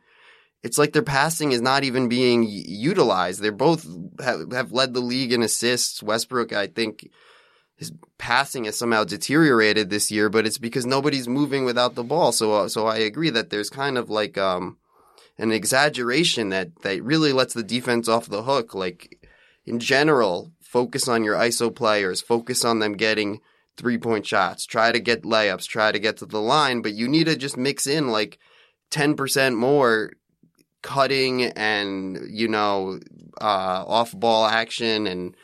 [0.62, 3.40] it's like their passing is not even being utilized.
[3.40, 3.86] They're both
[4.20, 6.02] have, have led the league in assists.
[6.02, 7.10] Westbrook, I think,
[7.82, 12.30] his passing has somehow deteriorated this year, but it's because nobody's moving without the ball.
[12.30, 14.78] So, uh, so I agree that there's kind of like um,
[15.36, 18.72] an exaggeration that that really lets the defense off the hook.
[18.72, 19.28] Like
[19.66, 23.40] in general, focus on your ISO players, focus on them getting
[23.76, 27.08] three point shots, try to get layups, try to get to the line, but you
[27.08, 28.38] need to just mix in like
[28.92, 30.12] 10% more
[30.82, 33.00] cutting and, you know,
[33.40, 35.34] uh, off ball action and,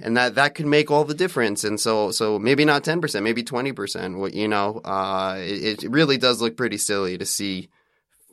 [0.00, 1.64] and that, that could make all the difference.
[1.64, 4.18] And so, so maybe not 10%, maybe 20%.
[4.18, 7.68] What, you know, uh, it, it really does look pretty silly to see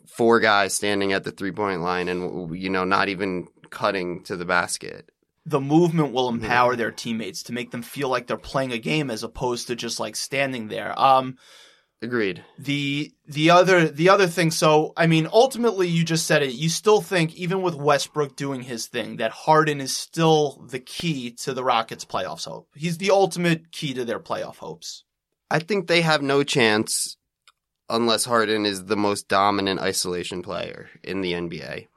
[0.07, 4.38] four guys standing at the three point line and, you know, not even cutting to
[4.38, 5.09] the basket
[5.45, 9.11] the movement will empower their teammates to make them feel like they're playing a game
[9.11, 10.99] as opposed to just like standing there.
[10.99, 11.38] Um,
[12.02, 12.43] Agreed.
[12.60, 14.52] The the other the other thing.
[14.52, 16.54] So I mean, ultimately, you just said it.
[16.54, 21.32] You still think, even with Westbrook doing his thing, that Harden is still the key
[21.32, 22.68] to the Rockets' playoffs hope.
[22.76, 25.04] He's the ultimate key to their playoff hopes.
[25.50, 27.18] I think they have no chance
[27.89, 31.88] unless Harden is the most dominant isolation player in the NBA.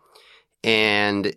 [0.62, 1.34] And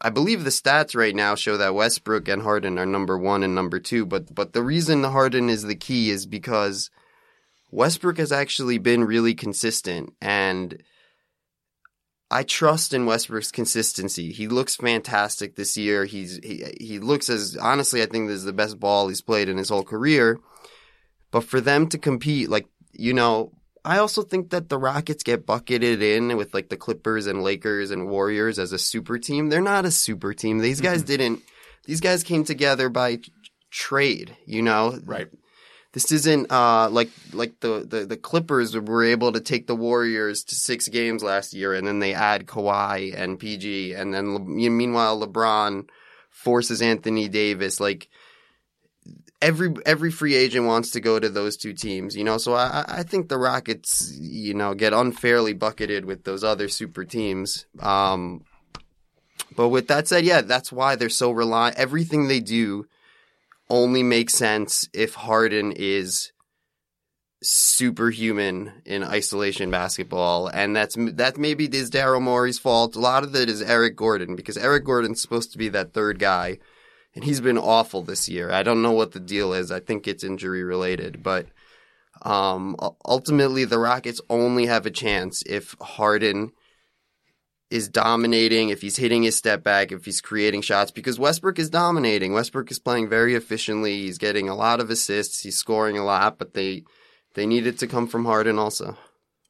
[0.00, 3.54] I believe the stats right now show that Westbrook and Harden are number one and
[3.54, 6.90] number two, but but the reason Harden is the key is because
[7.74, 10.80] Westbrook has actually been really consistent and
[12.30, 14.32] I trust in Westbrook's consistency.
[14.32, 16.04] He looks fantastic this year.
[16.04, 19.48] He's he he looks as honestly I think this is the best ball he's played
[19.48, 20.38] in his whole career.
[21.30, 23.52] But for them to compete like you know
[23.84, 27.90] I also think that the Rockets get bucketed in with like the Clippers and Lakers
[27.90, 29.48] and Warriors as a super team.
[29.48, 30.58] They're not a super team.
[30.58, 31.06] These guys mm-hmm.
[31.08, 31.42] didn't.
[31.84, 33.18] These guys came together by
[33.70, 34.36] trade.
[34.46, 35.28] You know, right?
[35.94, 40.42] This isn't uh, like like the, the the Clippers were able to take the Warriors
[40.44, 45.24] to six games last year, and then they add Kawhi and PG, and then meanwhile
[45.24, 45.88] LeBron
[46.30, 48.08] forces Anthony Davis like
[49.40, 52.38] every every free agent wants to go to those two teams, you know.
[52.38, 57.04] So I, I think the Rockets, you know, get unfairly bucketed with those other super
[57.04, 57.66] teams.
[57.78, 58.44] Um,
[59.54, 61.76] but with that said, yeah, that's why they're so reliant.
[61.76, 62.86] Everything they do
[63.70, 66.32] only makes sense if Harden is
[67.42, 72.96] superhuman in isolation basketball, and that's that maybe is Daryl Morey's fault.
[72.96, 76.18] A lot of it is Eric Gordon because Eric Gordon's supposed to be that third
[76.18, 76.58] guy
[77.14, 78.50] and he's been awful this year.
[78.50, 79.70] I don't know what the deal is.
[79.70, 81.46] I think it's injury related, but
[82.22, 86.52] um, ultimately the Rockets only have a chance if Harden
[87.74, 91.68] is dominating, if he's hitting his step back, if he's creating shots, because Westbrook is
[91.68, 92.32] dominating.
[92.32, 94.02] Westbrook is playing very efficiently.
[94.02, 95.40] He's getting a lot of assists.
[95.40, 96.84] He's scoring a lot, but they
[97.34, 98.96] they need it to come from Harden also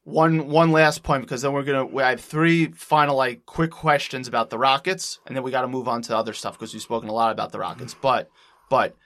[0.05, 4.27] one one last point because then we're gonna we have three final like quick questions
[4.27, 6.83] about the Rockets and then we got to move on to other stuff because we've
[6.83, 7.95] spoken a lot about the Rockets.
[7.95, 8.31] But
[8.71, 8.97] but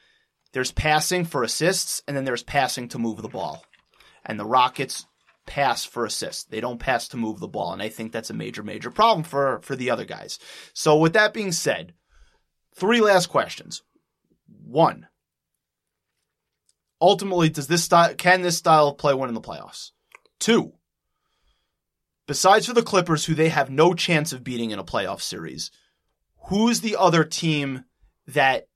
[0.52, 3.64] there's passing for assists and then there's passing to move the ball,
[4.24, 5.07] and the Rockets
[5.49, 6.44] pass for assists.
[6.44, 9.24] They don't pass to move the ball, and I think that's a major major problem
[9.24, 10.38] for for the other guys.
[10.74, 11.94] So with that being said,
[12.76, 13.82] three last questions.
[14.64, 15.09] One.
[17.01, 19.90] Ultimately, does this style can this style of play win in the playoffs?
[20.38, 20.74] Two
[22.28, 25.72] besides for the Clippers, who they have no chance of beating in a playoff series,
[26.49, 27.84] who's the other team
[28.28, 28.68] that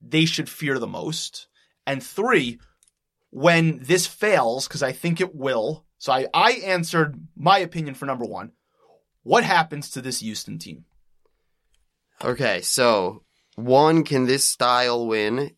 [0.00, 1.48] they should fear the most?
[1.86, 2.60] And three,
[3.30, 8.06] when this fails, because I think it will, so I, I answered my opinion for
[8.06, 8.52] number one.
[9.22, 10.86] What happens to this Houston team?
[12.24, 13.22] Okay, so
[13.54, 15.50] one, can this style win?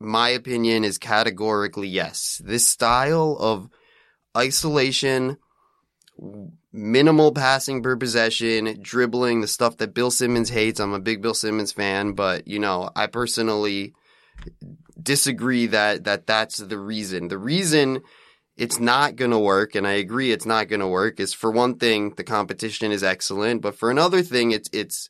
[0.00, 2.42] My opinion is categorically yes.
[2.44, 3.68] This style of
[4.36, 5.36] isolation,
[6.72, 10.80] minimal passing per possession, dribbling, the stuff that Bill Simmons hates.
[10.80, 13.94] I'm a big Bill Simmons fan, but you know, I personally
[15.00, 17.28] disagree that that that's the reason.
[17.28, 18.02] The reason
[18.60, 21.50] it's not going to work and I agree it's not going to work is for
[21.50, 25.08] one thing the competition is excellent, but for another thing it's it's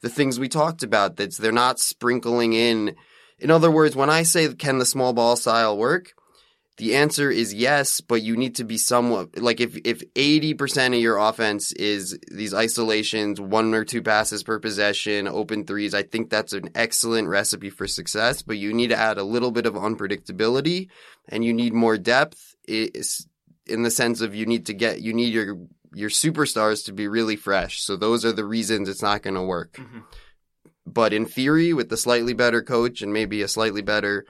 [0.00, 2.96] the things we talked about that they're not sprinkling in.
[3.38, 6.14] In other words, when I say can the small ball style work,
[6.78, 11.02] the answer is yes, but you need to be somewhat like if if 80% of
[11.02, 16.30] your offense is these isolations, one or two passes per possession, open threes, I think
[16.30, 19.74] that's an excellent recipe for success, but you need to add a little bit of
[19.74, 20.88] unpredictability
[21.28, 25.32] and you need more depth in the sense of you need to get you need
[25.32, 25.58] your
[25.94, 27.80] your superstars to be really fresh.
[27.80, 29.74] So those are the reasons it's not going to work.
[29.74, 30.00] Mm-hmm.
[30.86, 34.24] But in theory with the slightly better coach and maybe a slightly better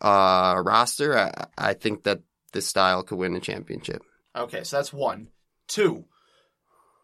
[0.00, 2.20] uh, roster, I, I think that
[2.52, 4.02] this style could win a championship.
[4.36, 5.28] Okay, so that's one.
[5.66, 6.04] Two,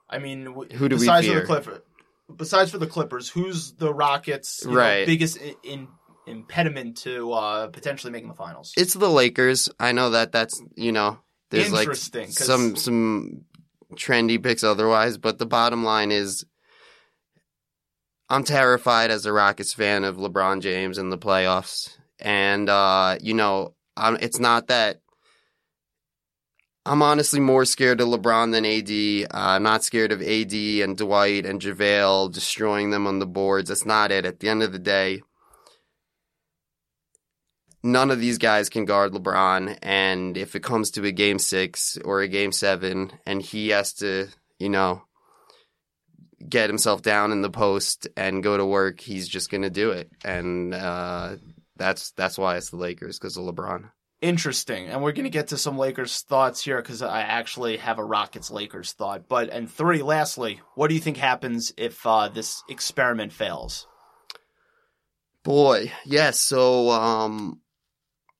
[0.09, 1.81] I mean, w- Who do we besides for the Clippers,
[2.35, 5.89] besides for the Clippers, who's the Rockets' you know, biggest in, in
[6.27, 8.72] impediment to uh, potentially making the finals?
[8.77, 9.68] It's the Lakers.
[9.79, 11.18] I know that that's you know
[11.51, 13.45] there's like some some
[13.95, 16.45] trendy picks otherwise, but the bottom line is
[18.29, 23.35] I'm terrified as a Rockets fan of LeBron James in the playoffs, and uh, you
[23.35, 25.01] know I'm, it's not that.
[26.87, 29.33] I'm honestly more scared of LeBron than AD.
[29.33, 33.70] Uh, I'm not scared of AD and Dwight and JaVale destroying them on the boards.
[33.70, 34.27] That's not it.
[34.27, 35.22] At the end of the day,
[37.85, 39.78] none of these guys can guard LeBron.
[39.82, 43.93] And if it comes to a game six or a game seven and he has
[43.95, 44.28] to,
[44.59, 45.03] you know,
[46.49, 49.91] get himself down in the post and go to work, he's just going to do
[49.91, 50.11] it.
[50.24, 51.37] And, uh,
[51.76, 53.91] that's, that's why it's the Lakers because of LeBron.
[54.20, 58.05] Interesting, and we're gonna get to some Lakers thoughts here because I actually have a
[58.05, 59.28] Rockets Lakers thought.
[59.28, 63.87] But and three, lastly, what do you think happens if uh, this experiment fails?
[65.43, 66.41] Boy, yes.
[66.41, 67.61] so, um,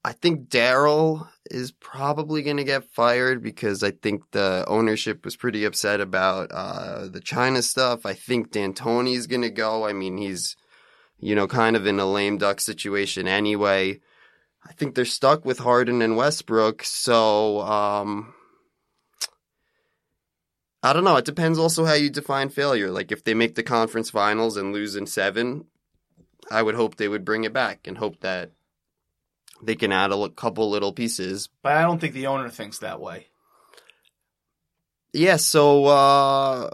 [0.07, 5.35] I think Daryl is probably going to get fired because I think the ownership was
[5.35, 8.05] pretty upset about uh, the China stuff.
[8.05, 9.87] I think D'Antoni's going to go.
[9.87, 10.57] I mean, he's,
[11.19, 14.01] you know, kind of in a lame duck situation anyway.
[14.67, 16.85] I think they're stuck with Harden and Westbrook.
[16.85, 18.35] So, um,
[20.83, 21.17] I don't know.
[21.17, 22.91] It depends also how you define failure.
[22.91, 25.65] Like if they make the conference finals and lose in seven,
[26.51, 28.51] I would hope they would bring it back and hope that
[29.67, 31.49] they can add a l- couple little pieces.
[31.63, 33.29] But I don't think the owner thinks that way.
[35.13, 36.71] Yeah, so uh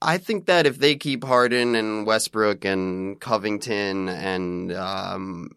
[0.00, 5.48] I think that if they keep Harden and Westbrook and Covington and um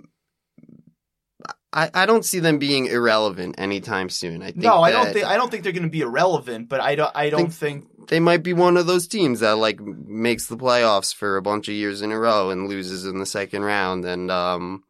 [1.74, 4.42] I, I don't see them being irrelevant anytime soon.
[4.42, 6.70] I think No, I don't think I don't think they're going to be irrelevant.
[6.70, 9.80] But I don't I don't think, they might be one of those teams that like
[9.82, 13.26] makes the playoffs for a bunch of years in a row and loses in the
[13.26, 14.84] second round and um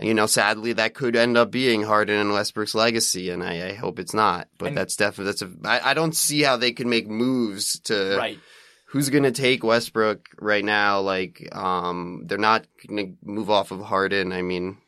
[0.00, 3.72] you know sadly that could end up being Harden and Westbrook's legacy and I, I
[3.74, 6.72] hope it's not but And- that's definitely that's a I, I don't see how they
[6.72, 8.38] could make moves to right.
[8.86, 13.70] who's going to take Westbrook right now like um they're not going to move off
[13.70, 14.78] of Harden I mean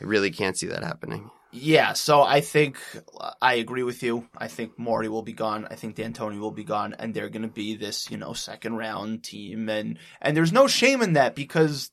[0.00, 2.78] I really can't see that happening Yeah, so I think
[3.42, 4.28] I agree with you.
[4.38, 5.66] I think Morey will be gone.
[5.68, 8.76] I think D'Antoni will be gone, and they're going to be this, you know, second
[8.76, 11.90] round team, and and there's no shame in that because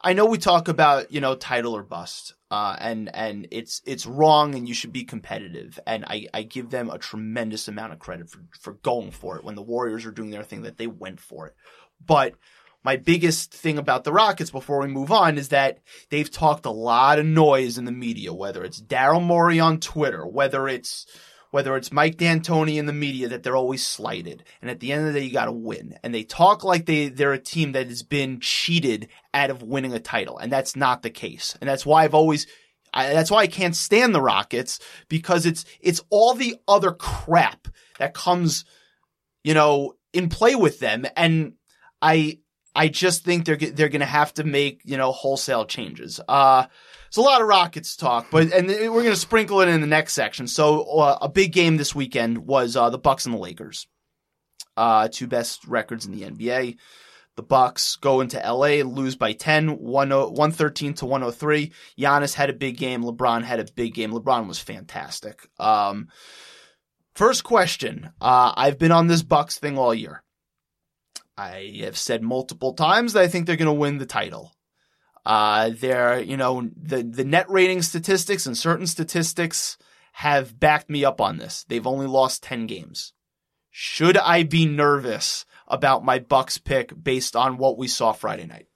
[0.00, 4.06] I know we talk about you know title or bust, uh, and and it's it's
[4.06, 7.98] wrong, and you should be competitive, and I I give them a tremendous amount of
[7.98, 10.86] credit for for going for it when the Warriors are doing their thing that they
[10.86, 11.54] went for it,
[12.04, 12.34] but.
[12.84, 15.80] My biggest thing about the Rockets before we move on is that
[16.10, 20.24] they've talked a lot of noise in the media, whether it's Daryl Morey on Twitter,
[20.24, 21.04] whether it's
[21.50, 24.44] whether it's Mike D'Antoni in the media that they're always slighted.
[24.60, 25.98] And at the end of the day, you got to win.
[26.02, 29.92] And they talk like they they're a team that has been cheated out of winning
[29.92, 31.56] a title, and that's not the case.
[31.60, 32.46] And that's why I've always
[32.92, 37.68] I, that's why I can't stand the Rockets because it's it's all the other crap
[37.98, 38.64] that comes,
[39.44, 41.54] you know, in play with them, and
[42.00, 42.38] I
[42.74, 46.20] I just think they're they're going to have to make you know wholesale changes.
[46.28, 46.66] Uh,
[47.08, 49.86] it's a lot of Rockets talk, but and we're going to sprinkle it in the
[49.86, 50.46] next section.
[50.46, 53.86] So uh, a big game this weekend was uh, the Bucks and the Lakers,
[54.76, 56.76] uh, two best records in the NBA.
[57.38, 61.72] The Bucks go into LA and lose by 10, 113 to 103.
[61.96, 63.04] Giannis had a big game.
[63.04, 64.10] LeBron had a big game.
[64.10, 65.48] LeBron was fantastic.
[65.56, 66.08] Um,
[67.14, 68.10] first question.
[68.20, 70.24] Uh, I've been on this Bucks thing all year.
[71.38, 74.52] I have said multiple times that I think they're going to win the title.
[75.24, 79.78] Uh, they're, you know, the, the net rating statistics and certain statistics
[80.12, 81.64] have backed me up on this.
[81.68, 83.12] They've only lost 10 games.
[83.70, 88.66] Should I be nervous about my Bucks pick based on what we saw Friday night?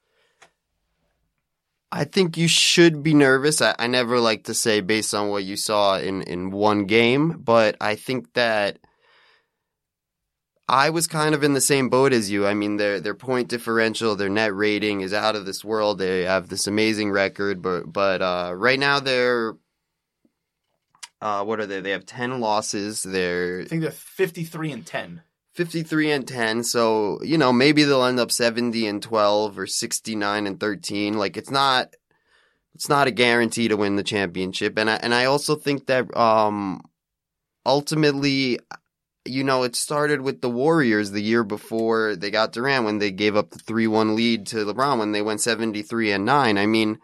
[1.91, 3.61] I think you should be nervous.
[3.61, 7.41] I, I never like to say based on what you saw in, in one game,
[7.43, 8.79] but I think that
[10.69, 12.47] I was kind of in the same boat as you.
[12.47, 15.99] I mean, their their point differential, their net rating is out of this world.
[15.99, 19.55] They have this amazing record, but but uh, right now they're
[21.21, 21.81] uh, what are they?
[21.81, 23.03] They have ten losses.
[23.03, 25.23] They're I think they're 53 and 10.
[25.55, 30.47] 53 and 10 so you know maybe they'll end up 70 and 12 or 69
[30.47, 31.95] and 13 like it's not
[32.75, 36.17] it's not a guarantee to win the championship and I, and I also think that
[36.17, 36.83] um
[37.67, 38.61] ultimately
[39.25, 43.11] you know it started with the Warriors the year before they got Durant when they
[43.11, 46.99] gave up the 3-1 lead to LeBron when they went 73 and 9 I mean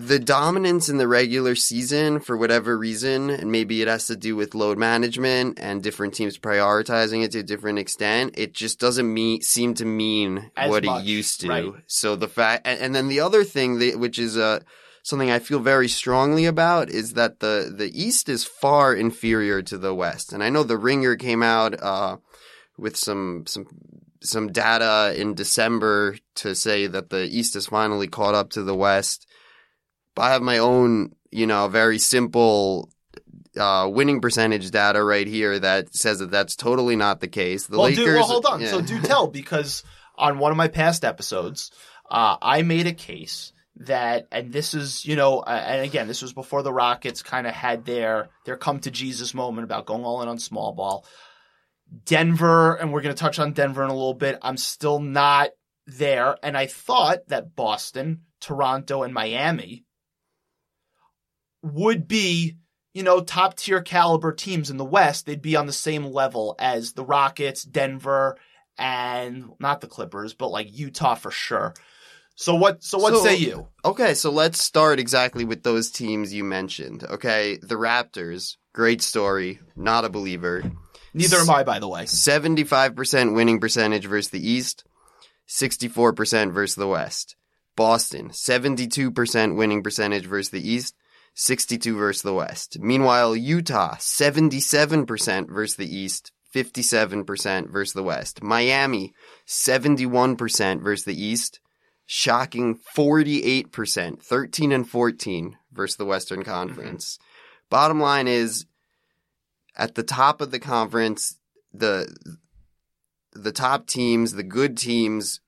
[0.00, 4.34] the dominance in the regular season for whatever reason, and maybe it has to do
[4.34, 8.34] with load management and different teams prioritizing it to a different extent.
[8.38, 11.48] It just doesn't mean seem to mean As what much, it used to.
[11.48, 11.72] right.
[11.86, 14.60] So the fact, and, and then the other thing, that, which is uh,
[15.02, 19.78] something I feel very strongly about, is that the the East is far inferior to
[19.78, 20.32] the West.
[20.32, 22.18] And I know the Ringer came out uh,
[22.76, 23.66] with some some
[24.22, 28.74] some data in December to say that the East has finally caught up to the
[28.74, 29.26] West.
[30.14, 32.90] But I have my own, you know, very simple
[33.56, 37.66] uh, winning percentage data right here that says that that's totally not the case.
[37.66, 38.04] The well, Lakers.
[38.04, 38.60] do, well, hold on.
[38.60, 38.70] yeah.
[38.70, 39.82] So do tell because
[40.16, 41.70] on one of my past episodes,
[42.10, 46.22] uh, I made a case that, and this is, you know, uh, and again, this
[46.22, 50.04] was before the Rockets kind of had their their come to Jesus moment about going
[50.04, 51.04] all in on small ball.
[52.04, 54.38] Denver, and we're going to touch on Denver in a little bit.
[54.42, 55.50] I'm still not
[55.86, 59.84] there, and I thought that Boston, Toronto, and Miami
[61.62, 62.56] would be
[62.92, 66.56] you know, top tier caliber teams in the West, they'd be on the same level
[66.58, 68.36] as the Rockets, Denver,
[68.76, 71.74] and not the Clippers, but like Utah for sure.
[72.40, 72.82] So what?
[72.82, 73.68] So what So- say you?
[73.84, 77.04] Okay, so let's start exactly with those teams you mentioned.
[77.04, 80.62] Okay, the Raptors, great story, not a believer.
[81.12, 82.04] Neither am I, by the way.
[82.06, 84.84] 75% winning percentage versus the East,
[85.46, 87.36] 64% versus the West.
[87.76, 90.94] Boston, 72% winning percentage versus the East,
[91.34, 92.78] 62 versus the West.
[92.80, 98.42] Meanwhile, Utah, 77% versus the East, 57% versus the West.
[98.42, 99.12] Miami,
[99.46, 101.60] 71% versus the East,
[102.12, 106.50] shocking 48%, 13 and 14 versus the Western mm-hmm.
[106.50, 107.20] Conference.
[107.70, 108.66] Bottom line is,
[109.76, 111.38] at the top of the conference,
[111.72, 112.12] the
[113.32, 115.38] the top teams, the good teams,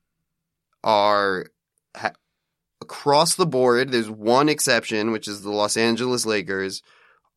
[0.85, 1.47] are
[1.97, 2.13] ha-
[2.79, 3.91] across the board.
[3.91, 6.81] There's one exception, which is the Los Angeles Lakers,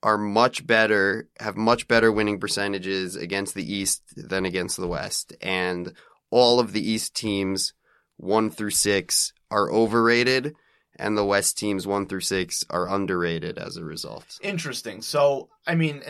[0.04, 5.34] are much better, have much better winning percentages against the East than against the West,
[5.40, 5.94] and
[6.30, 7.72] all of the East teams,
[8.16, 10.54] one through six, are overrated.
[10.98, 14.38] And the West teams one through six are underrated as a result.
[14.42, 15.02] Interesting.
[15.02, 16.02] So I mean,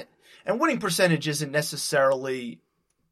[0.44, 2.61] and winning percentage isn't necessarily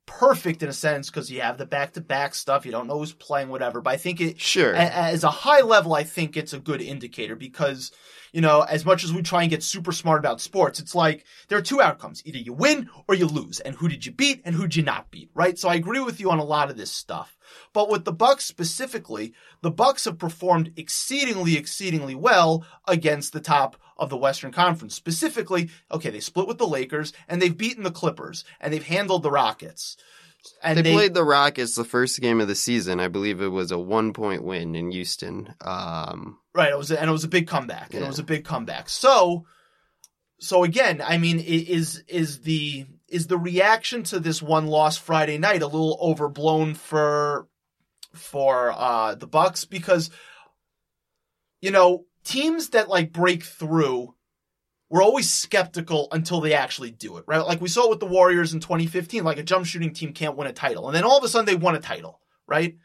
[0.07, 2.65] perfect in a sense because you have the back to back stuff.
[2.65, 3.81] You don't know who's playing, whatever.
[3.81, 4.73] But I think it Sure.
[4.73, 7.91] a- as a high level, I think it's a good indicator because,
[8.35, 11.25] you know, as much as we try and get super smart about sports, it's like
[11.47, 12.21] there are two outcomes.
[12.27, 13.61] Either you win or you lose.
[13.61, 15.57] And who did you beat and who did you not beat, right?
[15.57, 17.37] So I agree with you on a lot of this stuff.
[17.73, 23.77] But with the Bucks specifically, the Bucks have performed exceedingly, exceedingly well against the top
[23.97, 24.97] of the Western Conference.
[24.97, 29.23] Specifically, okay, they split with the Lakers and they've beaten the Clippers and they've handled
[29.23, 29.97] the Rockets.
[30.63, 33.01] And They, played the Rockets the first game of the season.
[33.01, 35.55] I believe it was a one point win in Houston.
[35.61, 36.71] Um, Right.
[36.71, 37.95] It was, and it was a big comeback.
[37.95, 38.89] And it was a big comeback.
[38.89, 39.45] So,
[40.39, 45.39] so again, I mean, is is the is the reaction to this one loss Friday
[45.39, 47.49] night a little overblown for
[48.13, 50.11] for uh the Bucks because
[51.61, 54.14] you know teams that like break through
[54.95, 57.45] we're always skeptical until they actually do it, right?
[57.45, 60.47] Like we saw with the Warriors in 2015, like a jump shooting team can't win
[60.47, 60.87] a title.
[60.87, 62.77] And then all of a sudden they won a title, right?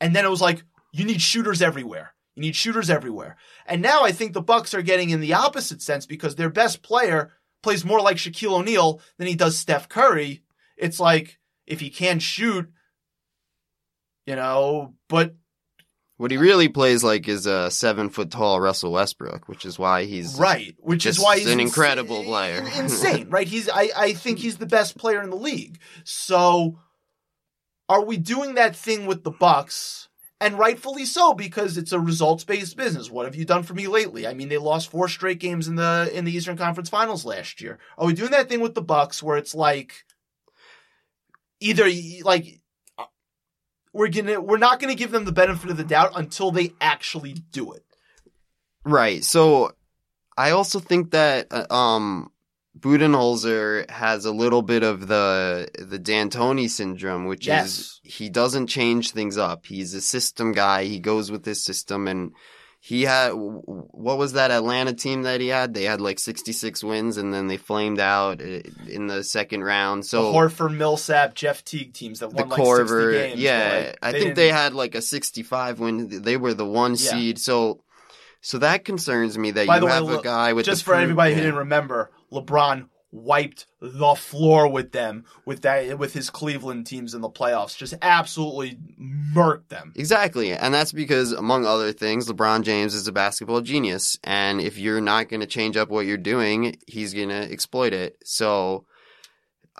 [0.00, 2.14] And then it was like, you need shooters everywhere.
[2.36, 3.38] You need shooters everywhere.
[3.66, 6.80] And now I think the Bucks are getting in the opposite sense because their best
[6.80, 7.32] player
[7.64, 10.44] plays more like Shaquille O'Neal than he does Steph Curry.
[10.76, 12.70] It's like if he can shoot,
[14.26, 15.34] you know, but
[16.18, 20.04] what he really plays like is a seven foot tall Russell Westbrook, which is why
[20.04, 22.66] he's right, which is why he's an ins- incredible player.
[22.76, 23.46] insane, right?
[23.46, 25.78] He's I I think he's the best player in the league.
[26.02, 26.80] So
[27.88, 30.08] are we doing that thing with the Bucks?
[30.40, 33.10] And rightfully so because it's a results-based business.
[33.10, 34.24] What have you done for me lately?
[34.24, 37.60] I mean, they lost four straight games in the in the Eastern Conference Finals last
[37.60, 37.78] year.
[37.96, 40.04] Are we doing that thing with the Bucks where it's like
[41.60, 41.88] either
[42.24, 42.60] like
[43.92, 47.32] we're gonna we're not gonna give them the benefit of the doubt until they actually
[47.32, 47.84] do it.
[48.84, 49.24] Right.
[49.24, 49.72] So
[50.36, 52.30] I also think that uh, um
[52.78, 57.66] Budenholzer has a little bit of the the D'Antoni syndrome, which Yes.
[57.66, 59.66] is he doesn't change things up.
[59.66, 60.84] He's a system guy.
[60.84, 62.32] He goes with his system and
[62.88, 65.74] he had what was that Atlanta team that he had?
[65.74, 70.06] They had like 66 wins and then they flamed out uh, in the second round.
[70.06, 73.40] So the Horford, Millsap, Jeff Teague teams that the won like Korver, 60 games.
[73.42, 76.96] yeah, like, I think they had like a 65 when they were the one Yeah.
[76.96, 77.38] seed.
[77.38, 77.82] So,
[78.40, 80.80] so that concerns me that By you the way, have look, a guy with just
[80.80, 85.98] the for proof- everybody who didn't remember, LeBron wiped the floor with them with that
[85.98, 87.76] with his Cleveland teams in the playoffs.
[87.76, 89.92] Just absolutely murked them.
[89.96, 90.52] Exactly.
[90.52, 94.18] And that's because, among other things, LeBron James is a basketball genius.
[94.24, 97.92] And if you're not going to change up what you're doing, he's going to exploit
[97.92, 98.16] it.
[98.24, 98.84] So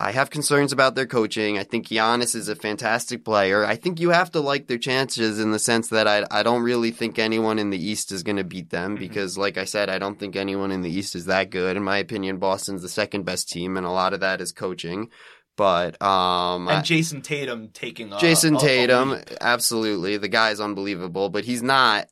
[0.01, 1.57] I have concerns about their coaching.
[1.57, 3.65] I think Giannis is a fantastic player.
[3.65, 6.61] I think you have to like their chances in the sense that I, I don't
[6.63, 8.99] really think anyone in the East is going to beat them Mm-hmm.
[8.99, 11.75] because, like I said, I don't think anyone in the East is that good.
[11.75, 15.09] In my opinion, Boston's the second best team, and a lot of that is coaching.
[15.57, 19.29] But um, And Jayson Tatum taking a, Jayson a- a Tatum, leap.
[19.41, 20.15] absolutely.
[20.15, 22.07] The guy's unbelievable, but he's not.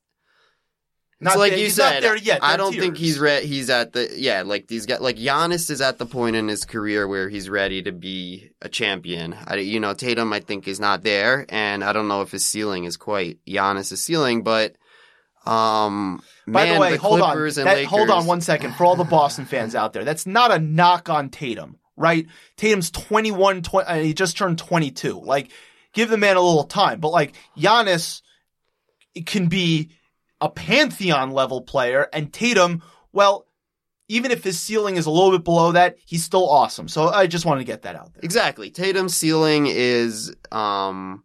[1.19, 1.93] Not it's like there- you he's said.
[1.93, 2.43] not there yet.
[2.43, 4.99] I don't think he's re- He's at the yeah, like these guys.
[4.99, 8.69] Like Giannis is at the point in his career where he's ready to be a
[8.69, 9.35] champion.
[9.47, 12.45] I, you know, Tatum, I think, is not there, and I don't know if his
[12.45, 14.75] ceiling is quite Giannis's ceiling, but.
[15.45, 17.31] Um, By man, the way, hold on.
[17.31, 20.03] Clippers and That- Lakers, hold on one second for all the Boston fans out there.
[20.03, 22.27] That's not a knock on Tatum, right?
[22.57, 25.21] Tatum's 21, 20, uh, he just turned 22.
[25.23, 25.49] Like,
[25.93, 26.99] give the man a little time.
[26.99, 28.21] But like, Giannis
[29.25, 29.91] can be
[30.41, 33.47] a pantheon level player, and Tatum, well,
[34.09, 36.87] even if his ceiling is a little bit below that, he's still awesome.
[36.87, 38.21] So I just wanted to get that out there.
[38.23, 38.69] Exactly.
[38.69, 41.23] Tatum's ceiling is um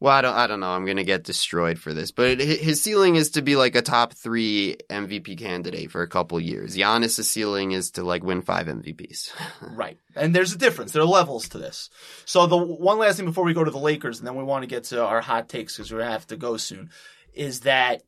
[0.00, 0.70] well, I don't I don't know.
[0.70, 2.10] I'm going to get destroyed for this.
[2.10, 6.08] But hi- his ceiling is to be like a top 3 MVP candidate for a
[6.08, 6.76] couple years.
[6.76, 9.30] Giannis' ceiling is to like win 5 MVPs.
[9.62, 9.96] Right.
[10.16, 10.92] And there's a difference.
[10.92, 11.88] There are levels to this.
[12.24, 14.64] So the one last thing before we go to the Lakers, and then we want
[14.64, 16.90] to get to our hot takes because we're have to go soon,
[17.32, 18.02] is that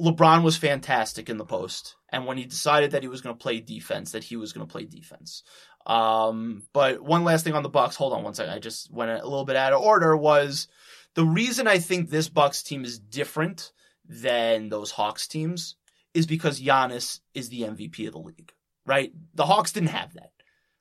[0.00, 3.42] LeBron was fantastic in the post, and when he decided that he was going to
[3.42, 5.42] play defense, that he was going to play defense.
[5.86, 7.96] Um, but one last thing on the Bucks.
[7.96, 8.52] Hold on one second.
[8.52, 10.16] I just went a little bit out of order.
[10.16, 10.68] Was
[11.14, 13.72] the reason I think this Bucks team is different
[14.06, 15.76] than those Hawks teams
[16.12, 18.52] is because Giannis is the MVP of the league
[18.90, 19.12] right?
[19.34, 20.32] The Hawks didn't have that.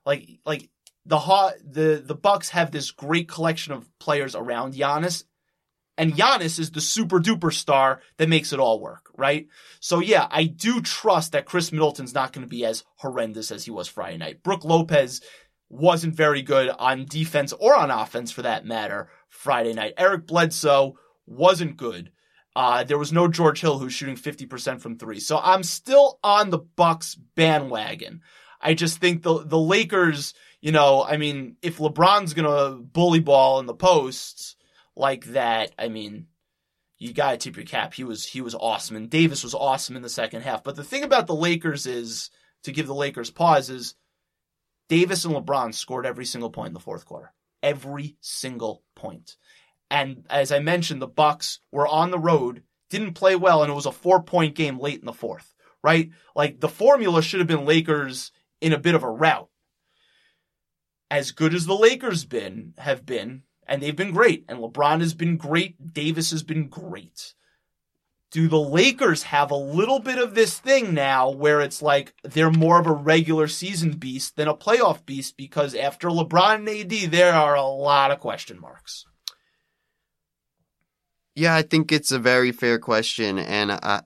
[0.05, 0.69] Like like
[1.05, 5.23] the Haw- the the Bucks have this great collection of players around Giannis,
[5.99, 9.47] and Giannis is the super duper star that makes it all work, right?
[9.81, 13.65] So yeah, I do trust that Khris Middleton's not going to be as horrendous as
[13.65, 14.41] he was Friday night.
[14.41, 15.21] Brook Lopez
[15.67, 19.93] wasn't very good on defense or on offense for that matter Friday night.
[19.97, 20.97] Eric Bledsoe
[21.27, 22.11] wasn't good.
[22.55, 25.19] Uh, there was no George Hill who's shooting 50% from three.
[25.19, 28.21] So I'm still on the Bucks bandwagon.
[28.61, 33.59] I just think the the Lakers, you know, I mean, if LeBron's gonna bully ball
[33.59, 34.55] in the posts
[34.99, 36.27] like that, I mean,
[36.97, 37.93] you gotta tip your cap.
[37.93, 40.63] He was he was awesome, and Davis was awesome in the second half.
[40.63, 42.29] But the thing about the Lakers is
[42.63, 43.95] to give the Lakers pause is
[44.89, 47.31] Davis and LeBron scored every single point in the fourth quarter.
[47.63, 49.37] Every single point.
[49.89, 53.75] And as I mentioned, the Bucks were on the road, didn't play well, and it
[53.75, 56.09] was a four point game late in the fourth, right?
[56.35, 59.49] Like the formula should have been Lakers in a bit of a rout.
[61.09, 65.13] As good as the Lakers been have been, and they've been great, and LeBron has
[65.13, 67.35] been great, Davis has been great.
[68.31, 72.51] Do the Lakers have a little bit of this thing now where it's like they're
[72.51, 77.11] more of a regular season beast than a playoff beast because after LeBron and AD,
[77.11, 79.05] there are a lot of question marks.
[81.35, 84.01] Yeah, I think it's a very fair question, and I,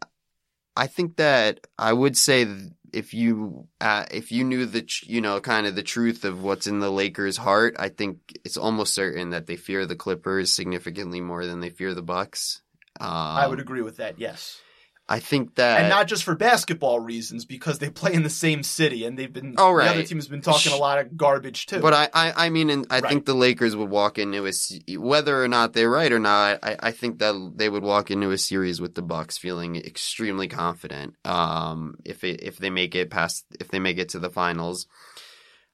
[0.76, 2.46] I think that I would say
[2.94, 6.68] if you, uh, if you knew the, you know, kind of the truth of what's
[6.68, 11.20] in the Lakers' heart, I think it's almost certain that they fear the Clippers significantly
[11.20, 12.62] more than they fear the Bucks.
[13.00, 14.62] Um, I would agree with that, yes.
[15.08, 18.64] I think that, and not just for basketball reasons, because they play in the same
[18.64, 21.80] city and they've been Oh, the other team's been talking a lot of garbage too.
[21.80, 23.10] But I, I, I mean, and I Right.
[23.10, 26.60] think the Lakers would walk into a whether or not they're right or not.
[26.64, 30.48] I, I think that they would walk into a series with the Bucks feeling extremely
[30.48, 31.16] confident.
[31.26, 34.88] Um, if it, if they make it past, if they make it to the finals,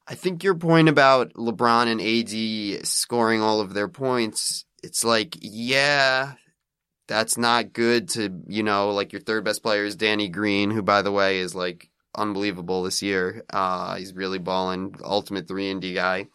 [0.08, 2.02] I think your point about LeBron and
[2.82, 6.34] AD scoring all of their points, it's like, yeah,
[7.10, 10.84] that's not good to, you know, like your third best player is Danny Green, who
[10.84, 13.44] by the way is like unbelievable this year.
[13.50, 16.28] Uh, he's really balling, ultimate three and D guy.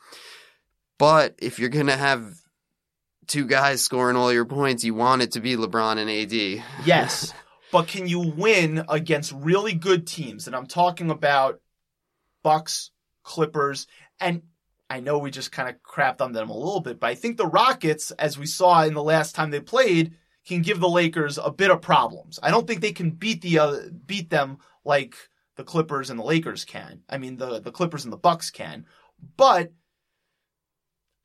[0.99, 2.35] But if you're gonna have
[3.29, 6.65] two guys scoring all your points, you want it to be LeBron and AD.
[6.85, 7.33] yes,
[7.73, 10.49] but can you win against really good teams?
[10.49, 11.61] And I'm talking about
[12.43, 12.91] Bucks,
[13.23, 13.87] Clippers,
[14.19, 14.43] and
[14.91, 17.37] I know we just kind of crapped on them a little bit, but I think
[17.37, 20.15] the Rockets, as we saw in the last time they played,
[20.47, 22.39] can give the Lakers a bit of problems.
[22.43, 25.17] I don't think they can beat the beat them like
[25.57, 27.03] the Clippers and the Lakers can.
[27.09, 28.87] I mean the the Clippers and the Bucks can,
[29.37, 29.73] but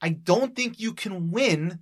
[0.02, 1.80] I don't think you can win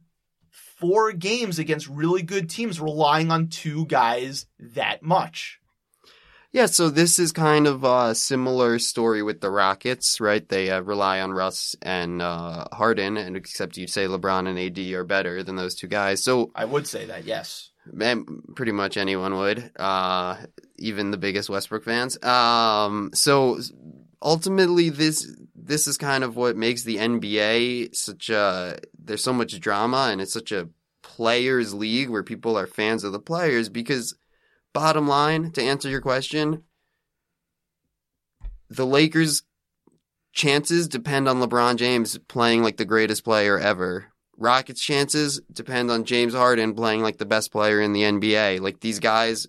[0.50, 5.60] four games against really good teams relying on two guys that much.
[6.54, 10.48] Yeah, so this is kind of a similar story with the Rockets, right?
[10.48, 14.80] They uh, rely on Russ and uh, Harden, and except you'd say LeBron and AD
[14.94, 16.24] are better than those two guys.
[16.24, 17.72] So I would say that, yes.
[17.92, 18.26] man,
[18.56, 20.38] pretty much anyone would, uh,
[20.78, 22.22] even the biggest Westbrook fans.
[22.24, 23.60] Um, so
[24.22, 28.80] ultimately, this this is kind of what makes the NBA such a.
[28.98, 30.70] There's so much drama, and it's such a
[31.02, 34.16] players' league where people are fans of the players because
[34.78, 36.62] bottom line, to answer your question,
[38.70, 39.42] the Lakers'
[40.34, 44.12] chances depend on LeBron James playing like the greatest player ever.
[44.38, 48.62] Rockets' chances depend on James Harden playing like the best player in the NBA.
[48.62, 49.48] Like these guys,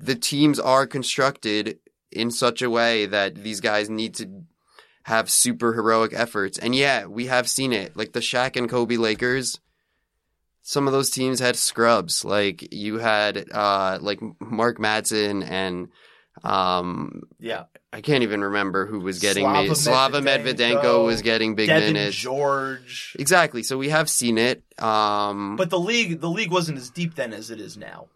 [0.00, 1.78] the teams are constructed
[2.10, 4.42] in such a way that these guys need to
[5.04, 6.58] have super heroic efforts.
[6.58, 7.96] And yeah, we have seen it.
[7.96, 9.60] Like the Shaq and Kobe Lakers,
[10.66, 12.24] some of those teams had scrubs.
[12.24, 15.88] Like you had uh like Mark Madsen and
[16.42, 17.64] um Yeah.
[17.92, 19.74] I can't even remember who was getting Slava me.
[19.74, 22.16] Slava Medvedenko, Medvedenko was getting big Devin minutes.
[22.16, 23.14] George.
[23.20, 23.62] Exactly.
[23.62, 24.64] So we have seen it.
[24.82, 28.08] Um But the league the league wasn't as deep then as it is now.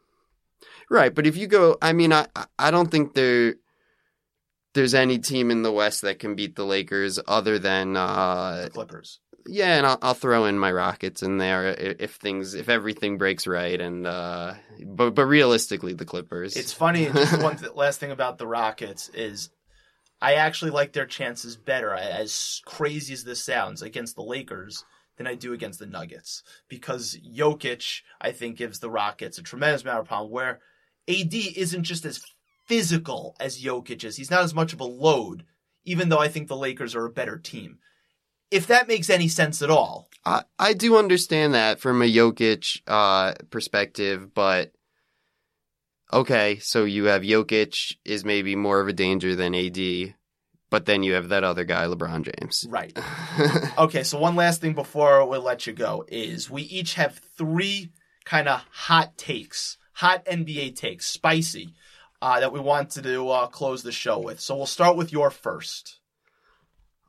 [0.90, 2.26] right, but if you go I mean I
[2.58, 3.56] I don't think there
[4.72, 8.70] there's any team in the West that can beat the Lakers other than uh The
[8.70, 9.20] Clippers.
[9.50, 13.46] Yeah, and I'll, I'll throw in my Rockets in there if things if everything breaks
[13.46, 14.54] right, and uh,
[14.84, 16.54] but but realistically, the Clippers.
[16.54, 17.06] It's funny.
[17.06, 19.48] Just one th- last thing about the Rockets is,
[20.20, 21.94] I actually like their chances better.
[21.94, 24.84] As crazy as this sounds, against the Lakers
[25.16, 29.82] than I do against the Nuggets because Jokic, I think, gives the Rockets a tremendous
[29.82, 30.30] amount of problem.
[30.30, 30.60] Where
[31.08, 32.22] AD isn't just as
[32.66, 34.16] physical as Jokic is.
[34.16, 35.44] He's not as much of a load,
[35.86, 37.78] even though I think the Lakers are a better team.
[38.50, 40.08] If that makes any sense at all.
[40.24, 44.72] I I do understand that from a Jokic uh, perspective, but
[46.12, 50.14] okay, so you have Jokic is maybe more of a danger than AD,
[50.70, 52.66] but then you have that other guy, LeBron James.
[52.68, 52.96] Right.
[53.78, 57.92] Okay, so one last thing before we let you go is we each have three
[58.24, 61.74] kind of hot takes, hot NBA takes, spicy,
[62.20, 64.40] uh, that we want to uh, close the show with.
[64.40, 65.97] So we'll start with your first.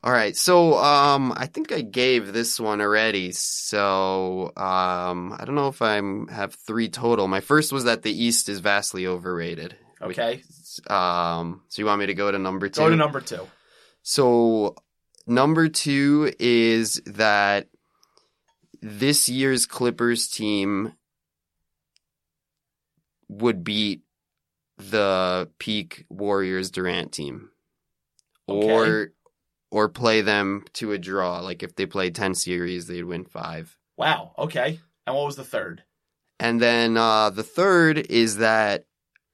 [0.01, 3.34] All right, so um, I think I gave this one already.
[3.34, 6.01] So um, I don't know if I
[6.31, 7.27] have three total.
[7.27, 9.76] My first was that the East is vastly overrated.
[10.01, 10.41] Okay,
[10.88, 12.80] Um, so you want me to go to number two?
[12.80, 13.45] go to number two.
[14.01, 14.76] So
[15.27, 17.67] number two is that
[18.81, 20.93] this year's Clippers team
[23.27, 24.03] would beat
[24.77, 27.49] the peak Warriors Durant team.
[28.47, 28.67] Okay.
[28.67, 29.11] or
[29.89, 31.39] play them to a draw.
[31.39, 33.75] Like if they played ten series, they'd win five.
[33.97, 34.33] Wow.
[34.37, 34.79] Okay.
[35.05, 35.83] And what was the third?
[36.39, 38.85] And then uh, the third is that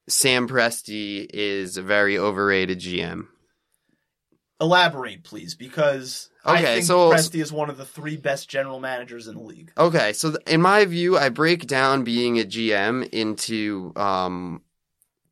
[0.09, 3.27] Sam Presti is a very overrated GM.
[4.61, 8.79] Elaborate, please, because I Okay, think so- Presti is one of the three best general
[8.79, 9.71] managers in the league.
[9.77, 14.61] Okay, so th- in my view, I break down being a GM into um,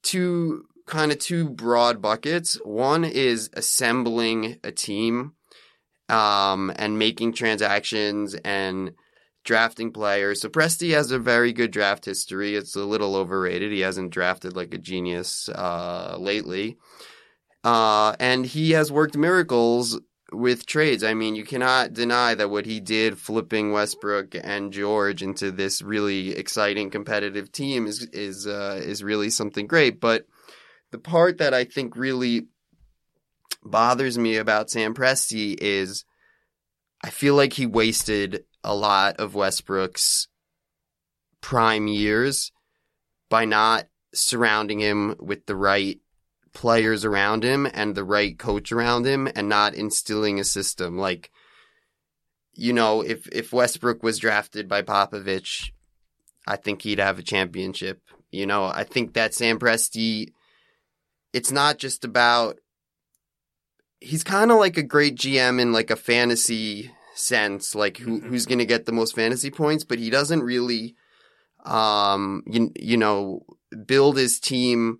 [0.01, 2.55] two kind of two broad buckets.
[2.63, 5.33] One is assembling a team
[6.09, 8.93] um, and making transactions and
[9.43, 10.41] drafting players.
[10.41, 12.55] So Presti has a very good draft history.
[12.55, 13.71] It's a little overrated.
[13.71, 16.77] He hasn't drafted like a genius uh, lately.
[17.63, 19.99] Uh, and he has worked miracles
[20.31, 21.03] with trades.
[21.03, 25.81] I mean, you cannot deny that what he did flipping Westbrook and George into this
[25.81, 29.99] really exciting competitive team is is uh, is really something great.
[30.01, 30.25] But
[30.93, 32.45] the part that I think really
[33.63, 36.05] bothers me about Sam Presti is
[37.03, 40.27] I feel like he wasted a lot of Westbrook's
[41.41, 42.51] prime years
[43.27, 45.99] by not surrounding him with the right
[46.53, 50.99] players around him and the right coach around him and not instilling a system.
[50.99, 51.31] Like
[52.53, 55.71] you know if if Westbrook was drafted by Popovich
[56.45, 57.99] I think he'd have a championship.
[58.31, 60.33] You know I think that Sam Presti
[61.33, 62.59] it's not just about
[63.99, 68.23] he's kind of like a great GM in like a fantasy sense like who Mhm.
[68.27, 70.95] who's going to get the most fantasy points but he doesn't really
[71.63, 73.45] um you, you know
[73.85, 74.97] build his team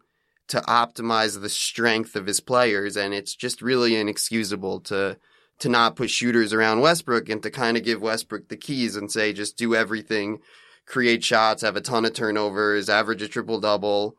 [0.47, 5.17] to optimize the strength of his players and it's just really inexcusable to
[5.59, 9.11] to not put shooters around Westbrook and to kind of give Westbrook the keys and
[9.11, 10.39] say just do everything
[10.85, 14.15] create shots have a ton of turnovers average a triple double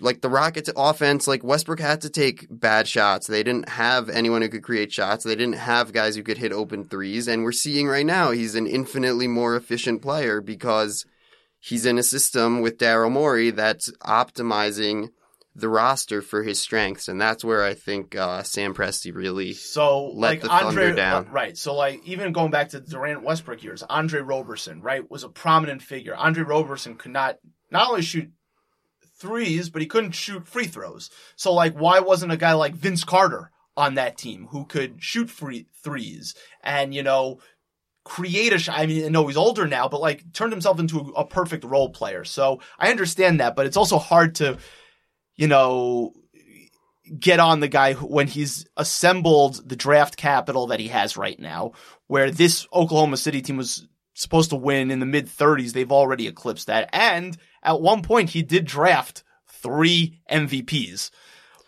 [0.00, 4.42] like the Rockets offense like Westbrook had to take bad shots they didn't have anyone
[4.42, 7.52] who could create shots they didn't have guys who could hit open threes and we're
[7.52, 11.04] seeing right now he's an infinitely more efficient player because
[11.60, 15.10] he's in a system with Daryl Morey that's optimizing
[15.56, 19.52] the roster for his strengths, and that's where I think uh, Sam Presti really.
[19.52, 21.30] So let like the Andre, Thunder down.
[21.30, 21.56] right?
[21.56, 25.80] So like even going back to Durant Westbrook years, Andre Roberson, right, was a prominent
[25.82, 26.16] figure.
[26.16, 27.38] Andre Roberson could not
[27.70, 28.30] not only shoot
[29.16, 31.10] threes, but he couldn't shoot free throws.
[31.36, 35.30] So like, why wasn't a guy like Vince Carter on that team who could shoot
[35.30, 37.40] free threes and you know
[38.04, 38.78] create a shot?
[38.78, 41.64] I mean, I know he's older now, but like turned himself into a, a perfect
[41.64, 42.24] role player.
[42.24, 44.58] So I understand that, but it's also hard to,
[45.36, 46.12] you know,
[47.18, 51.72] get on the guy when he's assembled the draft capital that he has right now,
[52.06, 55.72] where this Oklahoma City team was supposed to win in the mid 30s.
[55.72, 56.88] They've already eclipsed that.
[56.92, 61.10] And at one point, he did draft three MVPs.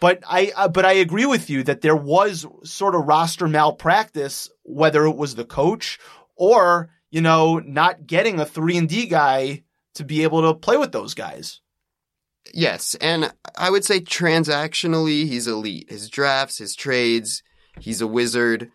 [0.00, 4.50] But I, uh, but I agree with you that there was sort of roster malpractice,
[4.62, 5.98] whether it was the coach
[6.36, 9.64] or, you know, not getting a three and D guy
[9.94, 11.60] to be able to play with those guys.
[12.52, 15.90] Yes, and I would say transactionally, he's elite.
[15.90, 17.42] His drafts, his trades,
[17.80, 18.70] he's a wizard.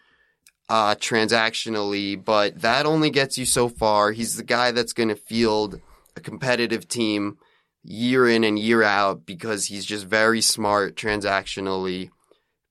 [0.69, 4.13] Uh, transactionally, but that only gets you so far.
[4.13, 5.81] He's the guy that's going to field
[6.15, 7.37] a competitive team
[7.83, 12.09] year in and year out because he's just very smart transactionally.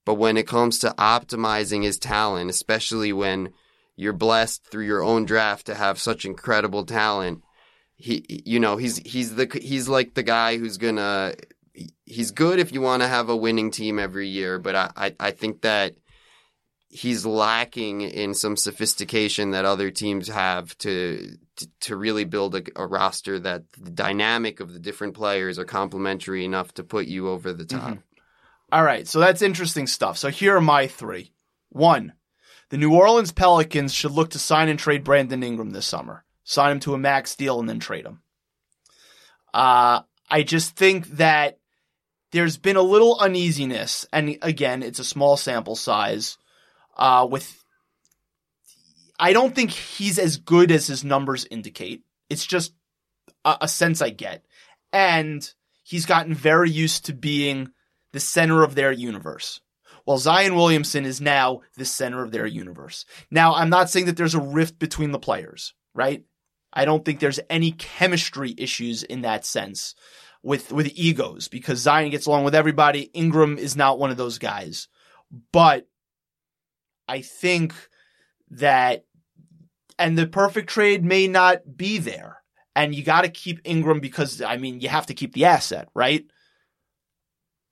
[0.05, 3.53] But when it comes to optimizing his talent, especially when
[3.97, 7.43] you're blessed through your own draft to have such incredible talent,
[7.97, 11.35] he, you know, he's he's the he's like the guy who's gonna
[12.07, 14.59] he's good if you want to have a winning team every year.
[14.59, 15.95] But I I, I think that
[16.91, 21.39] he's lacking in some sophistication that other teams have to
[21.81, 26.45] to, really build a, a, roster that the dynamic of the different players are complementary
[26.45, 27.91] enough to put you over the top.
[27.91, 28.01] Mm-hmm.
[28.73, 30.17] All right, so that's interesting stuff.
[30.17, 31.33] So here are my three.
[31.69, 32.15] One,
[32.71, 36.25] the New Orleans Pelicans should look to sign and trade Brandon Ingram this summer.
[36.45, 38.23] Sign him to a max deal and then trade him.
[39.53, 40.01] Uh,
[40.31, 41.59] I just think that
[42.33, 46.39] there's been a little uneasiness, and again, it's a small sample size
[47.01, 47.65] uh, with
[49.19, 52.05] I don't think he's as good as his numbers indicate.
[52.29, 52.73] It's just
[53.45, 54.45] a, a, sense I get.
[54.93, 55.47] And
[55.83, 57.69] he's gotten very used to being
[58.13, 59.61] the center of their universe.
[60.05, 63.05] While Zion Williamson is now the center of their universe.
[63.31, 66.25] Now, I'm not saying that there's a rift between the players, right?
[66.73, 69.95] I don't think there's any chemistry issues in that sense
[70.43, 73.11] with, with egos because Zion gets along with everybody.
[73.13, 74.89] Ingram is not one of those guys.
[75.53, 75.87] But
[77.11, 77.75] I think
[78.53, 79.05] that,
[79.99, 82.39] and the perfect trade may not be there.
[82.77, 85.89] And you got to keep Ingram because, I mean, you have to keep the asset,
[85.93, 86.25] right?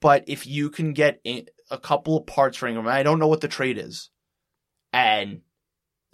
[0.00, 3.40] But if you can get a couple of parts for Ingram, I don't know what
[3.40, 4.10] the trade is.
[4.92, 5.42] And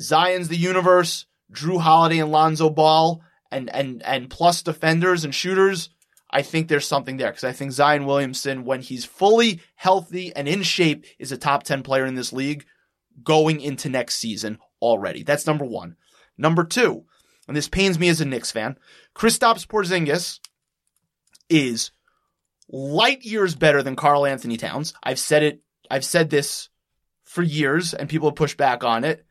[0.02, 5.88] Zion's the universe, Jrue Holiday and Lonzo Ball, and, and, and plus defenders and shooters.
[6.28, 10.46] I think there's something there because I think Zion Williamson, when he's fully healthy and
[10.46, 12.66] in shape, is a top 10 player in this league
[13.22, 15.22] going into next season already.
[15.22, 15.96] That's number one.
[16.36, 17.04] Number two,
[17.46, 18.78] and this pains me as a Knicks fan,
[19.14, 20.40] Kristaps Porzingis
[21.48, 21.90] is
[22.68, 24.94] light years better than Karl Anthony Towns.
[25.02, 25.60] I've said it.
[25.90, 26.70] I've said this
[27.22, 29.24] for years, and people have pushed back on it.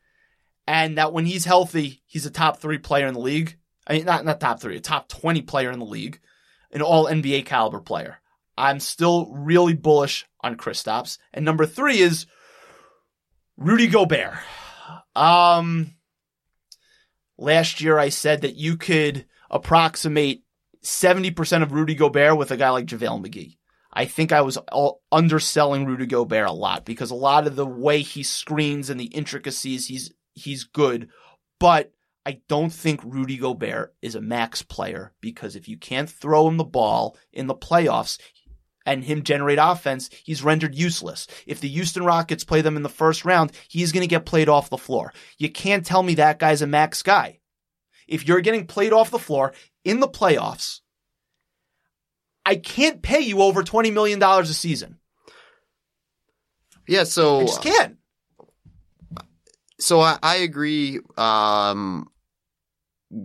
[0.66, 3.58] And that when he's healthy, he's a top three player in the league.
[3.86, 6.20] I mean, not not top three, a top twenty player in the league,
[6.72, 8.18] an All NBA caliber player.
[8.56, 11.18] I'm still really bullish on Kristaps.
[11.32, 12.26] And number three is
[13.56, 14.34] Rudy Gobert.
[15.14, 15.94] Um,
[17.38, 20.42] last year I said that you could approximate
[20.82, 23.56] 70% of Rudy Gobert with a guy like JaVale McGee.
[23.92, 24.58] I think I was
[25.12, 29.04] underselling Rudy Gobert a lot because a lot of the way he screens and the
[29.04, 31.08] intricacies, he's, he's good.
[31.60, 31.92] But
[32.26, 36.56] I don't think Rudy Gobert is a max player because if you can't throw him
[36.56, 38.18] the ball in the playoffs,
[38.86, 41.26] and him generate offense, he's rendered useless.
[41.46, 44.48] If the Houston Rockets play them in the first round, he's going to get played
[44.48, 45.12] off the floor.
[45.38, 47.40] You can't tell me that guy's a max guy.
[48.06, 49.54] If you're getting played off the floor
[49.84, 50.80] in the playoffs,
[52.44, 54.98] I can't pay you over $20 million a season.
[56.86, 57.96] Yeah, so I just can't.
[59.80, 61.00] So I, I agree.
[61.16, 62.08] Um,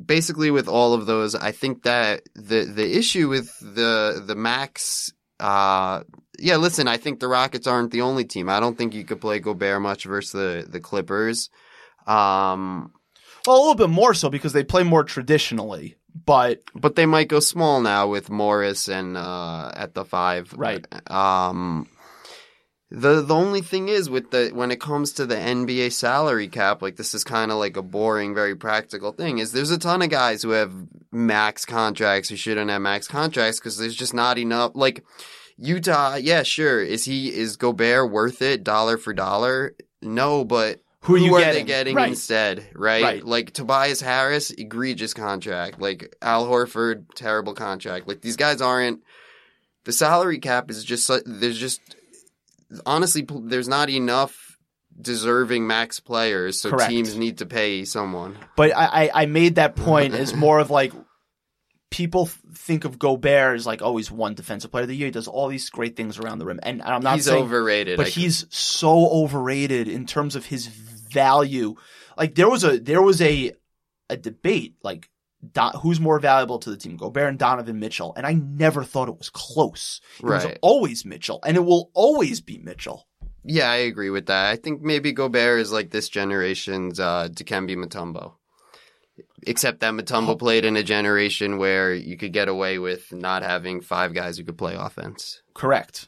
[0.06, 5.14] basically, with all of those, I think that the the issue with the the max
[5.40, 6.04] uh,
[6.38, 8.50] yeah, listen, I think the Rockets aren't the only team.
[8.50, 11.50] I don't think you could play Gobert much versus the, the Clippers.
[12.08, 12.94] Um,
[13.46, 15.96] well, a little bit more so because they play more traditionally,
[16.26, 20.86] but but they might go small now with Morris and uh, at the five, right?
[21.12, 21.88] Um,
[22.92, 26.82] the the only thing is with the when it comes to the NBA salary cap,
[26.82, 29.38] like this is kind of like a boring, very practical thing.
[29.38, 30.74] Is there's a ton of guys who have
[31.12, 34.72] max contracts who shouldn't have max contracts because there's just not enough.
[34.74, 35.04] Like
[35.58, 36.82] Utah, yeah, sure.
[36.82, 39.76] Is he is Gobert worth it dollar for dollar?
[40.02, 41.66] No, but Who are you are getting?
[41.66, 42.10] they getting Right.
[42.10, 42.66] instead?
[42.74, 43.04] Right?
[43.04, 43.24] Right.
[43.26, 45.80] Like Tobias Harris, egregious contract.
[45.80, 48.08] Like Al Horford, terrible contract.
[48.08, 49.02] Like these guys aren't.
[49.86, 51.82] The salary cap is just there's just
[52.86, 54.58] honestly there's not enough
[55.02, 56.90] deserving max players, so Correct.
[56.90, 58.38] teams need to pay someone.
[58.56, 60.92] But I, I, made that point as more of like
[61.90, 65.08] people think of Gobert as like always one defensive player of the year.
[65.08, 67.98] He does all these great things around the rim, and I'm not He's saying, overrated.
[67.98, 71.76] but I- he's so overrated in terms of his value.
[72.18, 73.54] Like there was a there was a
[74.10, 75.10] a debate like.
[75.54, 78.14] Don, who's more valuable to the team, Gobert and Donovan Mitchell?
[78.18, 80.02] And I never thought it was close.
[80.20, 83.08] It was always Mitchell, and it will always be Mitchell.
[83.44, 84.52] Yeah, I agree with that.
[84.52, 88.34] I think maybe Gobert is like this generation's uh, Dikembe Mutombo.
[89.44, 93.82] Except that Mutombo played in a generation where you could get away with not having
[93.82, 95.42] five guys who could play offense.
[95.54, 96.08] Correct.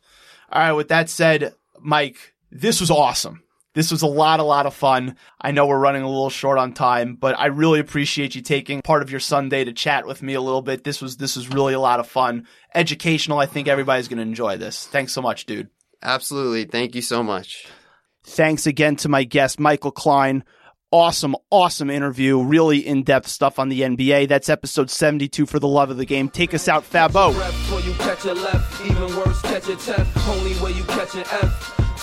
[0.51, 0.71] All right.
[0.73, 3.43] With that said, Mike, this was awesome.
[3.73, 5.15] This was a lot, a lot of fun.
[5.39, 8.81] I know we're running a little short on time, but I really appreciate you taking
[8.81, 10.83] part of your Sunday to chat with me a little bit.
[10.83, 13.39] This was this was really a lot of fun, educational.
[13.39, 14.87] I think everybody's going to enjoy this.
[14.87, 15.69] Thanks so much, dude.
[16.03, 16.65] Absolutely.
[16.65, 17.67] Thank you so much.
[18.23, 20.43] Thanks again to my guest, Michael Klein.
[20.91, 22.43] Awesome, awesome interview.
[22.43, 24.27] Really in depth stuff on the NBA.
[24.27, 26.27] That's episode 72 for the love of the game.
[26.27, 27.31] Take us out, Fabo.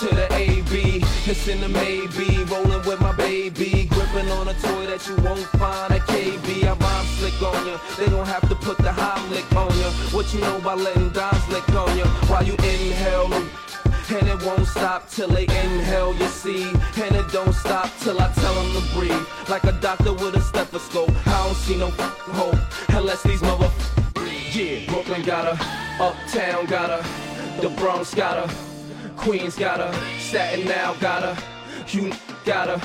[0.01, 1.03] A a to the AB.
[1.27, 3.89] It's in the maybe, rolling with my baby.
[3.91, 6.65] Gripping on a toy that you won't find at KB.
[6.65, 7.79] I rhyme slick on ya.
[7.99, 9.91] They don't have to put the Heimlich on ya.
[10.15, 12.07] What you know about letting dimes lick on ya?
[12.29, 13.33] While you inhale.
[14.11, 16.70] And it won't stop till they inhale, you see.
[17.03, 19.27] And it don't stop till I tell them to breathe.
[19.49, 21.11] Like a doctor with a stethoscope.
[21.27, 22.57] I don't see no hope
[22.91, 23.70] unless these mother.
[24.53, 28.68] Yeah, Brooklyn got her, Uptown got her, the Bronx got her,
[29.19, 31.36] Queens got her, Staten now got her,
[31.89, 32.12] you
[32.45, 32.81] got her,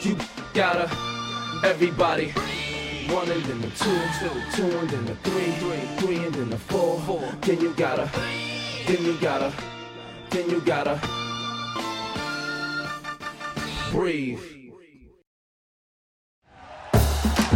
[0.00, 0.16] you
[0.54, 2.30] got her, everybody.
[3.12, 7.00] One and then the two, and then the three, three, three and then the four,
[7.00, 7.20] four.
[7.42, 8.10] Then you got her,
[8.86, 9.52] then you got her,
[10.30, 11.00] then you got her.
[13.90, 14.51] Breathe.